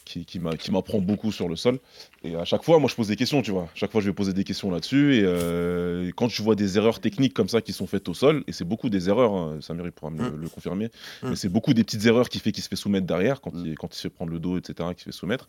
[0.04, 1.78] qui, qui m'a- qui m'apprend beaucoup sur le sol.
[2.24, 3.68] Et à chaque fois, moi, je pose des questions, tu vois.
[3.74, 5.16] Chaque fois, je vais poser des questions là-dessus.
[5.16, 8.44] Et euh, quand je vois des erreurs techniques comme ça qui sont faites au sol,
[8.46, 10.40] et c'est beaucoup des erreurs, hein, Samir, il pourra me le, Mm.
[10.40, 10.86] le confirmer,
[11.22, 11.30] Mm.
[11.30, 13.66] mais c'est beaucoup des petites erreurs qui fait qu'il se fait soumettre derrière, quand, Mm.
[13.66, 15.48] il, quand il se fait prendre le dos, etc., qu'il se fait soumettre.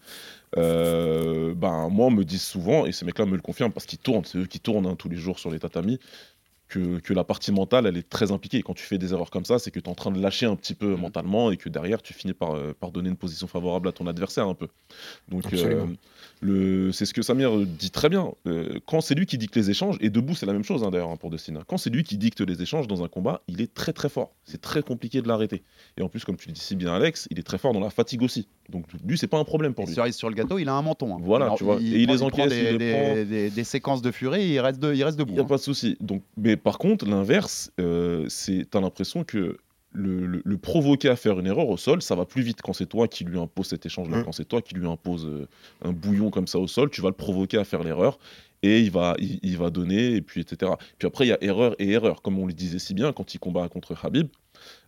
[0.58, 4.00] Euh, ben, moi, on me dit souvent, et ces mecs-là me le confirment, parce qu'ils
[4.00, 6.00] tournent, c'est eux qui tournent hein, tous les jours sur les tatamis,
[6.70, 8.64] que, que la partie mentale, elle est très impliquée.
[8.64, 10.48] Quand tu fais des erreurs comme ça, c'est que tu es en train de lâcher
[10.48, 13.46] un petit peu mentalement et que derrière, tu finis par, euh, par donner une position
[13.48, 14.68] favorable à ton adversaire un peu.
[15.30, 15.86] Donc, euh,
[16.42, 18.32] le, c'est ce que Samir dit très bien.
[18.48, 20.90] Euh, quand c'est lui qui dicte les échanges, et debout, c'est la même chose hein,
[20.92, 21.54] d'ailleurs hein, pour Dustin.
[21.68, 24.32] Quand c'est lui qui dicte les échanges dans un combat, il est très très fort.
[24.44, 25.64] C'est très compliqué de l'arrêter.
[25.98, 27.80] Et en plus, comme tu le dis si bien, Alex, il est très fort dans
[27.80, 28.48] la fatigue aussi.
[28.70, 29.94] Donc, lui, c'est pas un problème pour Et lui.
[29.94, 31.16] cerise sur le gâteau, il a un menton.
[31.16, 31.20] hein.
[31.22, 31.78] Voilà, Alors, tu vois.
[31.80, 33.14] Il, Et il prend- les prend encaisse, des, il les des- prend.
[33.16, 35.32] des- des séquences de furie, il reste, de- il reste debout.
[35.32, 35.48] Il n'y a hein.
[35.48, 35.98] pas de souci.
[36.02, 39.58] Donc, mais par contre, l'inverse, euh, c'est t'as l'impression que
[39.96, 42.74] le, le- le provoquer à faire une erreur au sol, ça va plus vite quand
[42.74, 44.24] c'est toi qui lui impose cet échange-là, Mm.
[44.26, 45.48] quand c'est toi qui lui impose euh,
[45.84, 48.18] un bouillon comme ça au sol, tu vas le provoquer à faire l'erreur
[48.64, 50.72] et il va, il, il va donner, et puis etc.
[50.98, 53.36] Puis après, il y a erreur et erreur, comme on le disait si bien quand
[53.36, 54.30] il combat contre Habib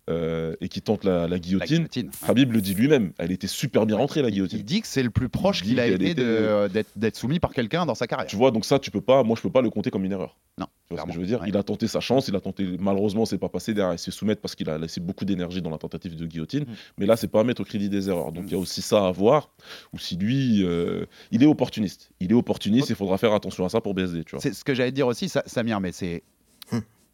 [0.10, 1.78] euh, et qui tente la, la La guillotine.
[1.78, 2.12] guillotine.
[2.28, 4.60] Habib le dit lui-même, elle était super bien rentrée la guillotine.
[4.60, 7.40] Il dit que c'est le plus proche qu'il a qu'elle été était- de- d'être soumis
[7.40, 8.28] par quelqu'un dans sa carrière.
[8.28, 10.12] Tu vois, donc ça, tu peux pas, moi, je peux pas le compter comme une
[10.12, 10.38] erreur.
[10.60, 11.42] Non, Tu vois ce que je veux dire?
[11.42, 11.50] Ouais.
[11.50, 12.66] Il a tenté sa chance, il a tenté.
[12.80, 13.94] Malheureusement, c'est pas passé derrière.
[13.94, 16.64] Il s'est soumettre parce qu'il a laissé beaucoup d'énergie dans la tentative de guillotine.
[16.64, 16.74] Mm.
[17.00, 18.32] Mais là, c'est pas à mettre au crédit des erreurs.
[18.32, 18.48] Donc Mm.
[18.48, 19.50] il y a aussi ça à voir.
[19.92, 22.12] Ou si lui, euh, il est opportuniste.
[22.20, 22.90] Il est opportuniste.
[22.90, 24.24] Il faudra faire attention à ça pour BSD.
[24.24, 24.40] Tu vois.
[24.40, 26.22] C'est ce que j'allais dire aussi, Sa- Samir, mais c'est.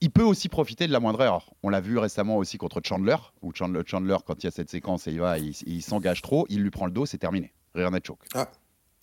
[0.01, 1.53] Il peut aussi profiter de la moindre erreur.
[1.61, 4.69] On l'a vu récemment aussi contre Chandler, où Chandler, Chandler, quand il y a cette
[4.69, 7.53] séquence et il va, il, il s'engage trop, il lui prend le dos, c'est terminé.
[7.75, 8.25] Rear net choke.
[8.33, 8.49] Ah.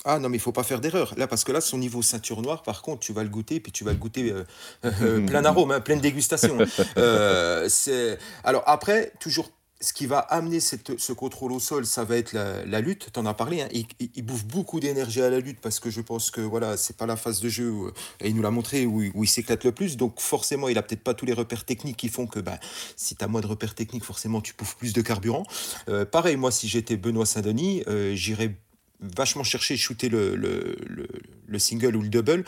[0.04, 1.12] Ah non, mais il faut pas faire d'erreur.
[1.16, 3.72] Là, parce que là, son niveau ceinture noire, par contre, tu vas le goûter, puis
[3.72, 4.44] tu vas le goûter euh,
[4.84, 6.56] euh, plein d'arômes, hein, pleine dégustation.
[6.96, 8.18] Euh, c'est...
[8.44, 9.50] Alors après, toujours
[9.80, 13.10] ce qui va amener ce contrôle au sol, ça va être la, lutte.
[13.12, 13.62] Tu en as parlé.
[13.62, 13.68] hein.
[13.72, 17.06] Il, bouffe beaucoup d'énergie à la lutte parce que je pense que voilà, c'est pas
[17.06, 17.88] la phase de jeu où-
[18.20, 19.96] et il nous l'a montré où, il- s'éclate le plus.
[19.96, 22.58] Donc forcément, il a peut-être pas tous les repères techniques qui font que ben,
[22.96, 25.44] si tu as moins de repères techniques, forcément, tu bouffes plus de carburant.
[25.88, 28.56] Euh, pareil, moi, si j'étais Benoît Saint-Denis, euh, j'irais
[29.00, 30.76] vachement chercher shooter le, le,
[31.46, 32.44] le single ou le double.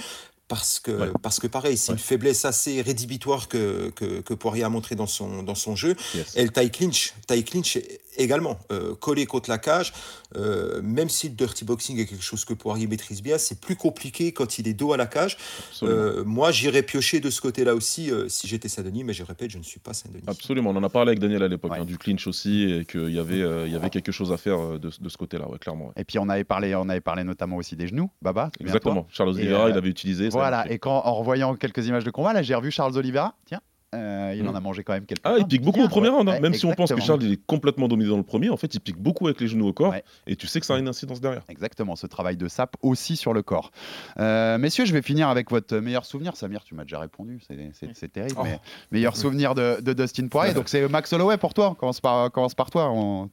[0.51, 4.69] Parce que, parce que pareil, c'est une faiblesse assez rédhibitoire que, que, que Poirier a
[4.69, 5.95] montré dans son, dans son jeu.
[6.13, 6.35] Yes.
[6.35, 7.79] Et le tie clinch, tie clinch
[8.17, 9.93] également, euh, collé contre la cage,
[10.37, 13.77] euh, même si le dirty boxing est quelque chose que Poirier maîtrise bien, c'est plus
[13.77, 15.37] compliqué quand il est dos à la cage.
[15.83, 19.51] Euh, moi, j'irais piocher de ce côté-là aussi euh, si j'étais Saint-Denis, mais je répète,
[19.51, 20.25] je ne suis pas Saint-Denis.
[20.27, 23.11] Absolument, on en a parlé avec Daniel à l'époque, hein, du clinch aussi, et qu'il
[23.11, 25.59] y, avait, euh, il y avait quelque chose à faire de, de ce côté-là, ouais,
[25.59, 25.87] clairement.
[25.87, 25.93] ouais.
[25.97, 28.51] Et puis on avait parlé, on avait parlé notamment aussi des genoux, Baba.
[28.61, 29.07] Exactement.
[29.11, 30.31] Charles Oliveira, euh, il avait utilisé.
[30.31, 30.71] ça Voilà.
[30.71, 33.35] Et quand en revoyant quelques images de combat, là, j'ai revu Charles Oliveira.
[33.47, 33.61] Tiens,
[33.95, 34.57] euh, il en Mm.
[34.57, 35.21] a mangé quand même quelques.
[35.25, 36.33] Ah, il pique beaucoup au premier round, hein.
[36.35, 37.01] Ouais, même si on pense que.
[37.01, 39.49] Charles il est complètement dominé dans le premier, en fait il pique beaucoup avec les
[39.49, 39.95] genoux au corps,
[40.27, 41.43] et tu sais que ça a une incidence derrière.
[41.49, 43.71] Exactement, ce travail de sap aussi sur le corps.
[44.19, 46.37] Euh, messieurs, je vais finir avec votre meilleur souvenir.
[46.37, 48.37] Samir, tu m'as déjà répondu, c'est- terrible.
[48.39, 48.43] Oh.
[48.45, 48.61] Mais
[48.93, 51.75] meilleur souvenir de, de Dustin Poirier, donc c'est Max Holloway pour toi.
[51.79, 52.91] Commence par, commence par toi.
[52.93, 53.29] on-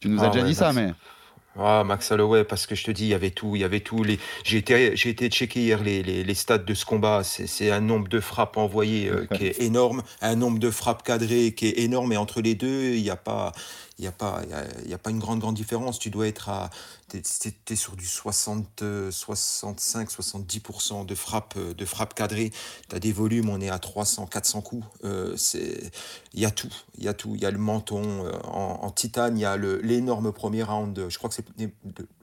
[0.00, 0.92] Tu nous as Ah déjà ouais, dit ça, mais.
[1.58, 3.80] Ah, Max Holloway, parce que je te dis, il y avait tout, il y avait
[3.80, 4.04] tout.
[4.04, 4.18] Les...
[4.44, 7.24] J'ai été, j'ai été checker hier les, les, les stats de ce combat.
[7.24, 11.02] C'est, c'est un nombre de frappes envoyées euh, qui est énorme, un nombre de frappes
[11.02, 13.52] cadrées qui est énorme, et entre les deux, il n'y a pas,
[14.00, 15.98] il y a pas, y a, y a pas une grande grande différence.
[15.98, 16.70] Tu dois être à,
[17.08, 17.20] t'es-
[17.66, 22.50] t'es sur du 60, euh, 65, 70% de frappes, euh, de frappes cadrées.
[22.88, 24.86] Tu as des volumes, on est à 300, 400 coups.
[25.04, 25.36] Euh,
[26.32, 27.34] il y a tout, il y a tout.
[27.34, 31.06] Il y a le menton euh, en, en titane, il y a l'énorme premier round.
[31.08, 31.70] Je crois que c'est le,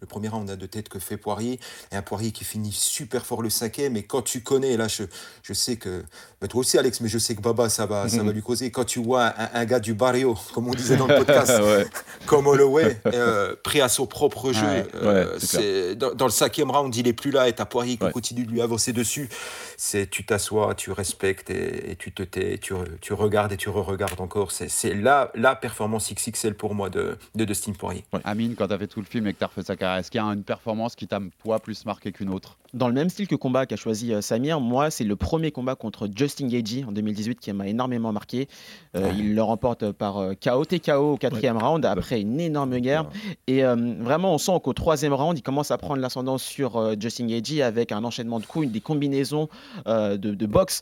[0.07, 1.59] premier round de tête que fait Poirier.
[1.91, 3.97] Et un Poirier qui finit super fort le cinquième.
[3.97, 5.03] Et quand tu connais, là, je,
[5.43, 6.03] je sais que.
[6.41, 8.71] bah, toi aussi, Alex, mais je sais que Baba, ça va, ça va lui causer.
[8.71, 11.85] Quand tu vois un, un gars du barrio, comme on disait dans le podcast, Ouais.
[12.25, 14.65] comme Holloway, euh, prêt à son propre jeu.
[14.65, 17.53] Ouais, euh, ouais, c'est c'est dans, dans le cinquième round, il est plus là et
[17.53, 18.11] t'as Poirier qui Ouais.
[18.11, 19.29] continue de lui avancer dessus.
[19.77, 23.57] C'est tu t'assois, tu respectes et, et tu te tais, tu, re- tu regardes et
[23.57, 24.51] tu re-regardes encore.
[24.51, 28.03] C'est c'est la, la performance XXL pour moi de, de Dustin Poirier.
[28.23, 29.99] Amine, quand tu as fait tout le film et que tu as refait sa carrière,
[29.99, 32.57] est-ce qu'il y a une performance qui t'a, toi, plus marqué qu'une autre?
[32.73, 35.75] Dans le même style que combat qu'a choisi euh, Samir, moi, c'est le premier combat
[35.75, 38.47] contre Justin Gagey en 2018 qui m'a énormément marqué.
[38.95, 43.09] Euh, Il le remporte par euh, KO, TKO au quatrième round après une énorme guerre.
[43.47, 47.27] Et euh, vraiment, on sent qu'au troisième round, il commence à prendre l'ascendant sur Justin
[47.27, 49.47] Gagey avec un enchaînement de coups, une- des combinaisons
[49.85, 50.81] de, de boxe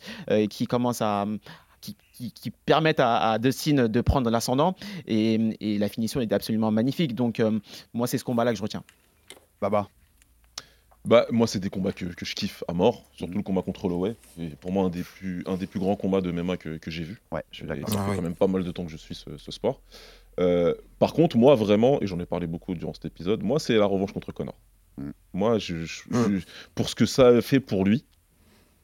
[0.50, 1.26] qui commencent à.
[1.82, 4.74] Qui, qui- permettent à, à Dustin de prendre l'ascendant
[5.06, 7.14] et, et la finition était absolument magnifique.
[7.14, 7.60] Donc, euh,
[7.94, 8.82] moi, c'est ce combat-là que je retiens.
[9.62, 9.88] Baba
[11.06, 13.86] Bah, moi, c'est des combats que, que je kiffe à mort, surtout le combat contre
[13.86, 14.16] Holloway.
[14.40, 16.90] Et pour moi, un des plus, un des plus grands combats de MMA que, que
[16.92, 17.22] j'ai vu.
[17.32, 17.90] Ouais, je suis Et d'accord.
[17.90, 19.82] Ça Ah fait quand même pas mal de temps que je suis ce, ce sport.
[20.40, 23.76] Euh, par contre, moi, vraiment, et j'en ai parlé beaucoup durant cet épisode, moi, c'est
[23.78, 24.56] la revanche contre Connor.
[24.98, 25.10] Mm.
[25.34, 26.38] Moi, je, je- Mm.
[26.40, 28.04] je- pour ce que ça a fait pour lui,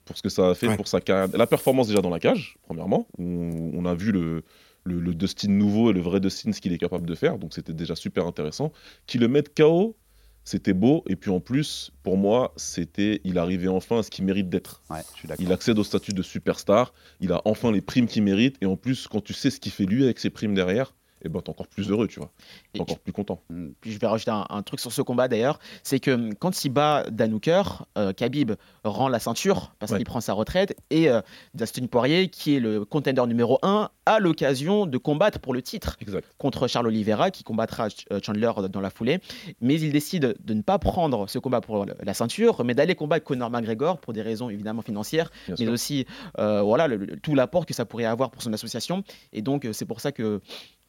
[0.05, 0.76] pour ce que ça a fait Ouais.
[0.78, 4.43] pour sa carrière, la performance déjà dans la cage, premièrement, où on a vu le,
[4.84, 7.53] le, le Dustin nouveau et le vrai Dustin, ce qu'il est capable de faire, donc
[7.53, 8.72] c'était déjà super intéressant.
[9.07, 9.95] Qu'il le mette KO,
[10.43, 14.25] c'était beau, et puis en plus, pour moi, c'était, il arrivait enfin à ce qu'il
[14.25, 14.81] mérite d'être.
[14.89, 15.01] Ouais.
[15.39, 18.75] Il accède au statut de superstar, il a enfin les primes qu'il mérite, et en
[18.75, 20.93] plus, quand tu sais ce qu'il fait lui avec ses primes derrière,
[21.24, 22.32] et ben t'es encore plus heureux, tu vois.
[22.74, 23.41] T'es encore plus content.
[23.82, 26.63] Puis je vais rajouter un, un truc sur ce combat d'ailleurs, c'est que hum, quand
[26.65, 28.53] il bat Dan Hooker, euh, Khabib
[28.84, 29.97] rend la ceinture parce Ouais.
[29.97, 31.22] qu'il prend sa retraite et euh,
[31.53, 35.97] Dustin Poirier, qui est le contender numéro 1, a l'occasion de combattre pour le titre
[36.01, 36.26] Exact.
[36.38, 39.19] contre Charles Oliveira qui combattra euh, Chandler dans la foulée.
[39.61, 43.26] Mais il décide de ne pas prendre ce combat pour la ceinture, mais d'aller combattre
[43.26, 45.74] Conor McGregor pour des raisons évidemment financières, Bien mais sûr.
[45.74, 46.05] aussi
[46.39, 49.03] euh, voilà, le- le- tout l'apport que ça pourrait avoir pour son association.
[49.34, 50.41] Et donc c'est pour ça que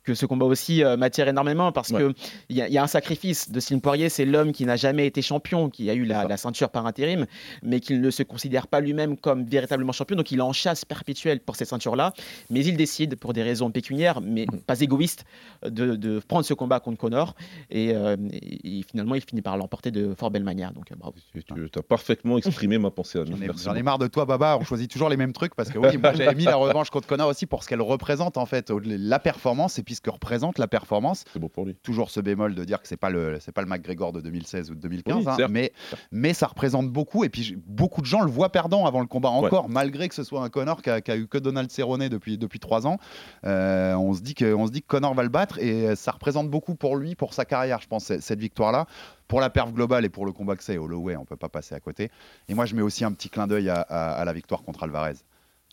[0.05, 2.01] que ce combat aussi euh, m'attire énormément parce Ouais.
[2.01, 2.13] que
[2.49, 4.77] il y, a- il y a un sacrifice de Slim Poirier, c'est l'homme qui n'a
[4.77, 7.27] jamais été champion, qui a eu la, ceinture par intérim,
[7.63, 10.85] mais qui ne se considère pas lui-même comme véritablement champion, donc il est en chasse
[10.85, 12.13] perpétuelle pour cette ceinture-là,
[12.51, 14.59] mais il décide, pour des raisons pécuniaires, mais Mm.
[14.67, 15.25] pas égoïstes,
[15.65, 17.35] de, de prendre ce combat contre Connor,
[17.71, 20.95] et, euh, et- et finalement il finit par l'emporter de fort belle manière, donc euh,
[20.99, 21.15] bravo.
[21.35, 23.21] Tu, tu as parfaitement exprimé ma pensée.
[23.27, 23.85] J'en ai, Merci j'en ai beaucoup.
[23.85, 24.57] marre de toi, Baba.
[24.61, 27.07] On choisit toujours les mêmes trucs parce que oui, moi j'avais mis la revanche contre
[27.07, 30.09] Connor aussi pour ce qu'elle représente en fait, la performance et puis puis ce que
[30.11, 31.25] représente la performance.
[31.35, 31.75] C'est pour lui.
[31.83, 34.71] Toujours ce bémol de dire que c'est pas le c'est pas le McGregor de 2016
[34.71, 35.73] ou de 2015, Oui, hein, mais
[36.11, 37.25] mais ça représente beaucoup.
[37.25, 40.25] Et puis beaucoup de gens le voient perdant avant le combat encore, malgré que ce
[40.25, 42.97] soit un Connor qui a, qui a eu que Donald Cerrone depuis depuis trois ans.
[43.45, 46.13] Euh, on se dit que on se dit que Connor va le battre et ça
[46.13, 48.87] représente beaucoup pour lui, pour sa carrière, je pense, cette victoire là.
[49.29, 51.75] Pour la perf globale et pour le combat que c'est, Holloway, on peut pas passer
[51.75, 52.11] à côté.
[52.49, 54.83] Et moi, je mets aussi un petit clin d'œil à, à- à la victoire contre
[54.83, 55.15] Alvarez.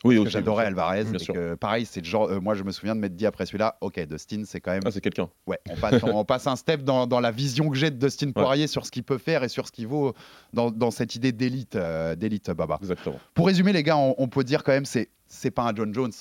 [0.05, 0.65] Oui, aussi, j'adorais.
[0.65, 1.03] Alvarez.
[1.03, 1.33] Bien sûr.
[1.33, 2.29] que, pareil, c'est le genre.
[2.29, 4.81] euh, moi, je me souviens de m'être dit après celui-là, ok, Dustin, c'est quand même.
[4.85, 5.29] Ah, c'est quelqu'un.
[5.45, 8.31] Ouais, on passe, on passe un step dans, dans la vision que j'ai de Dustin
[8.31, 10.13] Poirier sur ce qu'il peut faire et sur ce qu'il vaut
[10.53, 12.77] dans, dans cette idée d'élite, euh, d'élite Baba.
[12.81, 13.19] Exactement.
[13.33, 15.93] Pour résumer, les gars, on, on peut dire quand même, c'est c'est pas un John
[15.93, 16.13] Jones,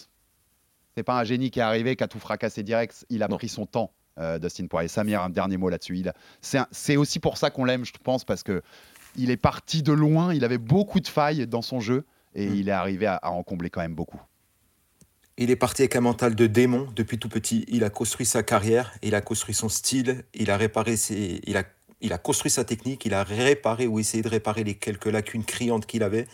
[0.96, 3.06] c'est pas un génie qui est arrivé, qui a tout fracassé direct.
[3.10, 4.88] Il a pris son temps, euh, Dustin Poirier.
[4.88, 5.96] Samir, un dernier mot là-dessus.
[5.98, 8.62] Il C'est un- c'est aussi pour ça qu'on l'aime, je pense, parce que
[9.16, 10.34] il est parti de loin.
[10.34, 12.04] Il avait beaucoup de failles dans son jeu
[12.38, 14.20] et il est arrivé à, à en combler quand même beaucoup.
[15.40, 17.64] Il est parti avec un mental de démon depuis tout petit.
[17.68, 21.56] Il a construit sa carrière, il a construit son style, il a réparé ses, il
[21.56, 21.62] a,
[22.00, 25.44] il a construit sa technique, il a réparé ou essayé de réparer les quelques lacunes
[25.44, 26.26] criantes qu'il avait.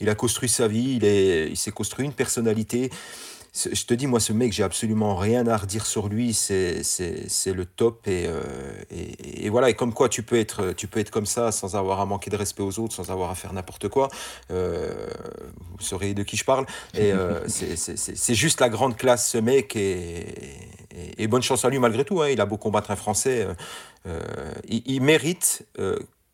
[0.00, 2.90] Il a construit sa vie, il est, il s'est construit une personnalité.
[3.54, 6.34] Je te dis, moi, ce mec, j'ai absolument rien à redire sur lui.
[6.34, 6.82] C'est,
[7.46, 8.06] le top.
[8.06, 8.40] Et, euh,
[8.90, 9.70] et, et voilà.
[9.70, 12.30] Et comme quoi, tu peux être, tu peux être comme ça sans avoir à manquer
[12.30, 14.08] de respect aux autres, sans avoir à faire n'importe quoi.
[14.50, 15.08] Euh,
[15.76, 16.66] vous saurez de qui je parle.
[16.94, 19.74] Et euh, c'est, juste la grande classe, ce mec.
[19.76, 22.22] Et, bonne chance à lui malgré tout.
[22.22, 22.28] hein.
[22.28, 23.46] Il a beau combattre un Français.
[24.06, 24.20] euh,
[24.68, 25.66] il, il mérite.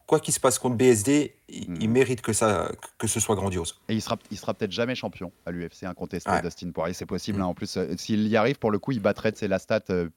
[0.07, 3.81] Quoi qu'il se passe contre BSD, il, il mérite que, ça, que ce soit grandiose.
[3.89, 6.43] Et il sera, il sera peut-être jamais champion à l'UFC, incontesté, Ouais.
[6.43, 6.93] Dustin Poirier.
[6.95, 7.41] C'est possible.
[7.41, 7.47] hein.
[7.47, 10.09] En plus, euh, s'il y arrive, pour le coup, il battrait c'est la stat euh,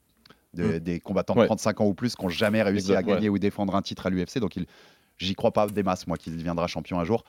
[0.53, 0.79] de- Mm.
[0.79, 1.45] des combattants de Ouais.
[1.45, 3.35] 35 ans ou plus qui n'ont jamais réussi Exact, à gagner ouais.
[3.35, 4.39] ou défendre un titre à l'UFC.
[4.39, 4.65] Donc, il,
[5.17, 7.23] j'y crois pas des masses, moi, qu'il deviendra champion un jour.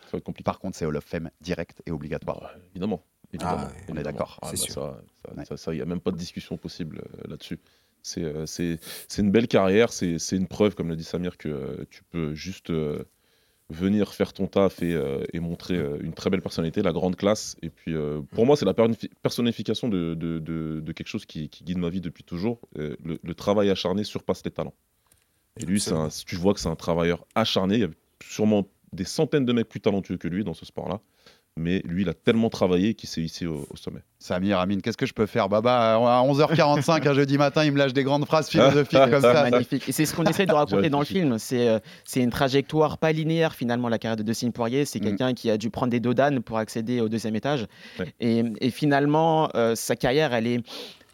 [0.44, 2.50] Par contre, c'est Hall of Fame direct et obligatoire.
[2.72, 3.02] Évidemment.
[3.32, 3.58] Évidemment.
[3.60, 4.38] Ah, on est d'accord.
[4.42, 4.74] Ah, C'est bah, sûr.
[4.74, 5.00] Ça,
[5.36, 7.58] ça, ça, ça, y a même pas de discussion possible euh, là-dessus.
[8.02, 8.78] C'est euh, c'est
[9.18, 12.70] une belle carrière, c'est une preuve, comme l'a dit Samir, que euh, tu peux juste
[12.70, 13.02] euh,
[13.70, 17.16] venir faire ton taf et, euh, et montrer euh, une très belle personnalité, la grande
[17.16, 17.56] classe.
[17.62, 18.74] Et puis, euh, pour moi, c'est la
[19.22, 22.60] personnification de, de, de- de quelque chose qui, qui guide ma vie depuis toujours.
[22.76, 24.74] Le, le travail acharné surpasse les talents.
[25.60, 27.74] Et lui, un- tu vois que c'est un travailleur acharné.
[27.74, 27.88] Il y a
[28.22, 31.00] sûrement des centaines de mecs plus talentueux que lui dans ce sport-là.
[31.58, 34.00] Mais lui, il a tellement travaillé qu'il s'est hissé au, au sommet.
[34.20, 37.78] Samir, Amine, qu'est-ce que je peux faire Baba, à 11h45, un jeudi matin, il me
[37.78, 39.48] lâche des grandes phrases philosophiques comme ça.
[39.50, 39.88] Magnifique.
[39.88, 41.38] Et c'est ce qu'on essaie de raconter dans le film.
[41.38, 44.84] C'est euh, c'est une trajectoire pas linéaire finalement la carrière de Dustin Poirier.
[44.84, 45.04] C'est Mm.
[45.04, 47.66] quelqu'un qui a dû prendre des dodanes pour accéder au deuxième étage.
[47.98, 48.12] Ouais.
[48.20, 50.60] Et, et finalement, euh, sa carrière, elle est,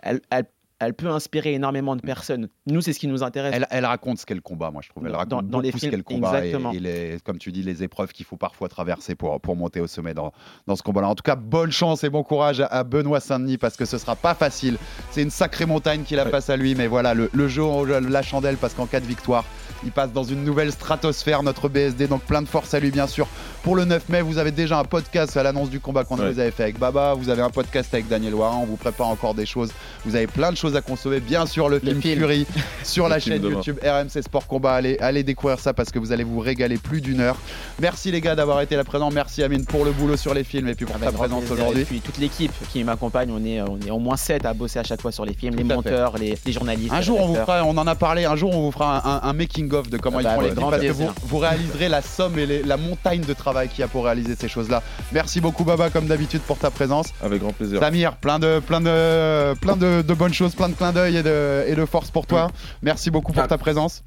[0.02, 0.46] elle, elle-
[0.86, 2.48] elle peut inspirer énormément de personnes.
[2.66, 3.52] Nous, c'est ce qui nous intéresse.
[3.54, 5.06] Elle, elle raconte ce qu'est le combat, moi je trouve.
[5.06, 6.72] Elle Dans- raconte dans- dans les ce films, qu'est le combat et, exactement.
[6.72, 9.86] et les- comme tu dis, les épreuves qu'il faut parfois traverser pour, pour monter au
[9.86, 10.32] sommet dans,
[10.66, 11.08] dans ce combat-là.
[11.08, 13.98] En tout cas, bonne chance et bon courage à, à Benoît Saint-Denis parce que ce
[13.98, 14.76] sera pas facile.
[15.10, 17.84] C'est une sacrée montagne qu'il a face à lui, mais voilà, le, le jeu en
[17.84, 19.44] la chandelle parce qu'en cas de victoire,
[19.84, 22.06] il passe dans une nouvelle stratosphère, notre BSD.
[22.06, 23.26] Donc plein de force à lui, bien sûr.
[23.62, 26.32] Pour le 9 mai, vous avez déjà un podcast à l'annonce du combat qu'on Ouais.
[26.32, 27.14] vous avait fait avec Baba.
[27.14, 28.60] Vous avez un podcast avec Daniel Waran.
[28.62, 29.70] On vous prépare encore des choses.
[30.04, 31.20] Vous avez plein de choses à consommer.
[31.20, 32.20] Bien sûr, le, film, film.
[32.20, 32.46] Fury
[32.82, 33.42] sur la chaîne.
[33.42, 34.74] YouTube RMC Sport Combat.
[34.74, 37.36] Allez, allez découvrir ça parce que vous allez vous régaler plus d'une heure.
[37.80, 39.10] Merci les gars d'avoir été là présents.
[39.10, 41.50] Merci Amine pour le boulot sur les films et puis pour Avec ta grand présence
[41.50, 41.82] aujourd'hui.
[41.82, 44.78] Et puis toute l'équipe qui m'accompagne, on est, on est au moins 7 à bosser
[44.78, 46.92] à chaque fois sur les films, les Tout monteurs, les, les journalistes.
[46.92, 49.26] Un les jour, on vous fera, on en a parlé, un jour, on vous fera
[49.26, 49.32] un,
[49.74, 51.38] making-of de comment Ah ils bah, font les avec films grand parce que vous, vous
[51.38, 54.48] réaliserez la somme et les- la montagne de travail qu'il y a pour réaliser ces
[54.48, 54.82] choses-là.
[55.12, 57.08] Merci beaucoup, Baba, comme d'habitude, pour ta présence.
[57.22, 57.80] Avec grand plaisir.
[57.80, 61.22] Samir, plein de, plein de, plein de, de bonnes choses, plein de clins d'œil et
[61.22, 62.48] de, et de force pour toi.
[62.82, 64.02] Merci beaucoup pour ta présence.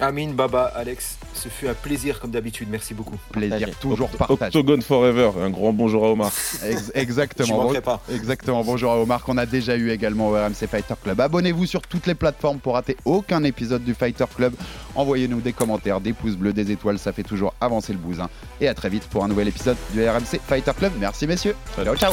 [0.00, 2.66] Amine, Baba, Alex, ce fut un plaisir comme d'habitude.
[2.68, 3.16] Merci beaucoup.
[3.30, 4.58] Plaisir, toujours partagé.
[4.58, 5.30] Octogone Forever.
[5.40, 6.32] Un grand bonjour à Omar.
[6.64, 7.62] Ex- Je exactement.
[7.72, 8.00] Bon- pas.
[8.12, 8.64] Exactement.
[8.64, 11.20] Bonjour à Omar qu'on a déjà eu également au RMC Fighter Club.
[11.20, 14.54] Abonnez-vous sur toutes les plateformes pour rater aucun épisode du Fighter Club.
[14.96, 18.28] Envoyez-nous des commentaires, des pouces bleus, des étoiles, ça fait toujours avancer le bousin.
[18.60, 20.92] Et à très vite pour un nouvel épisode du RMC Fighter Club.
[20.98, 21.54] Merci messieurs.
[21.76, 22.12] Ciao ciao.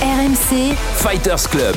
[0.00, 1.76] RMC Fighters Club.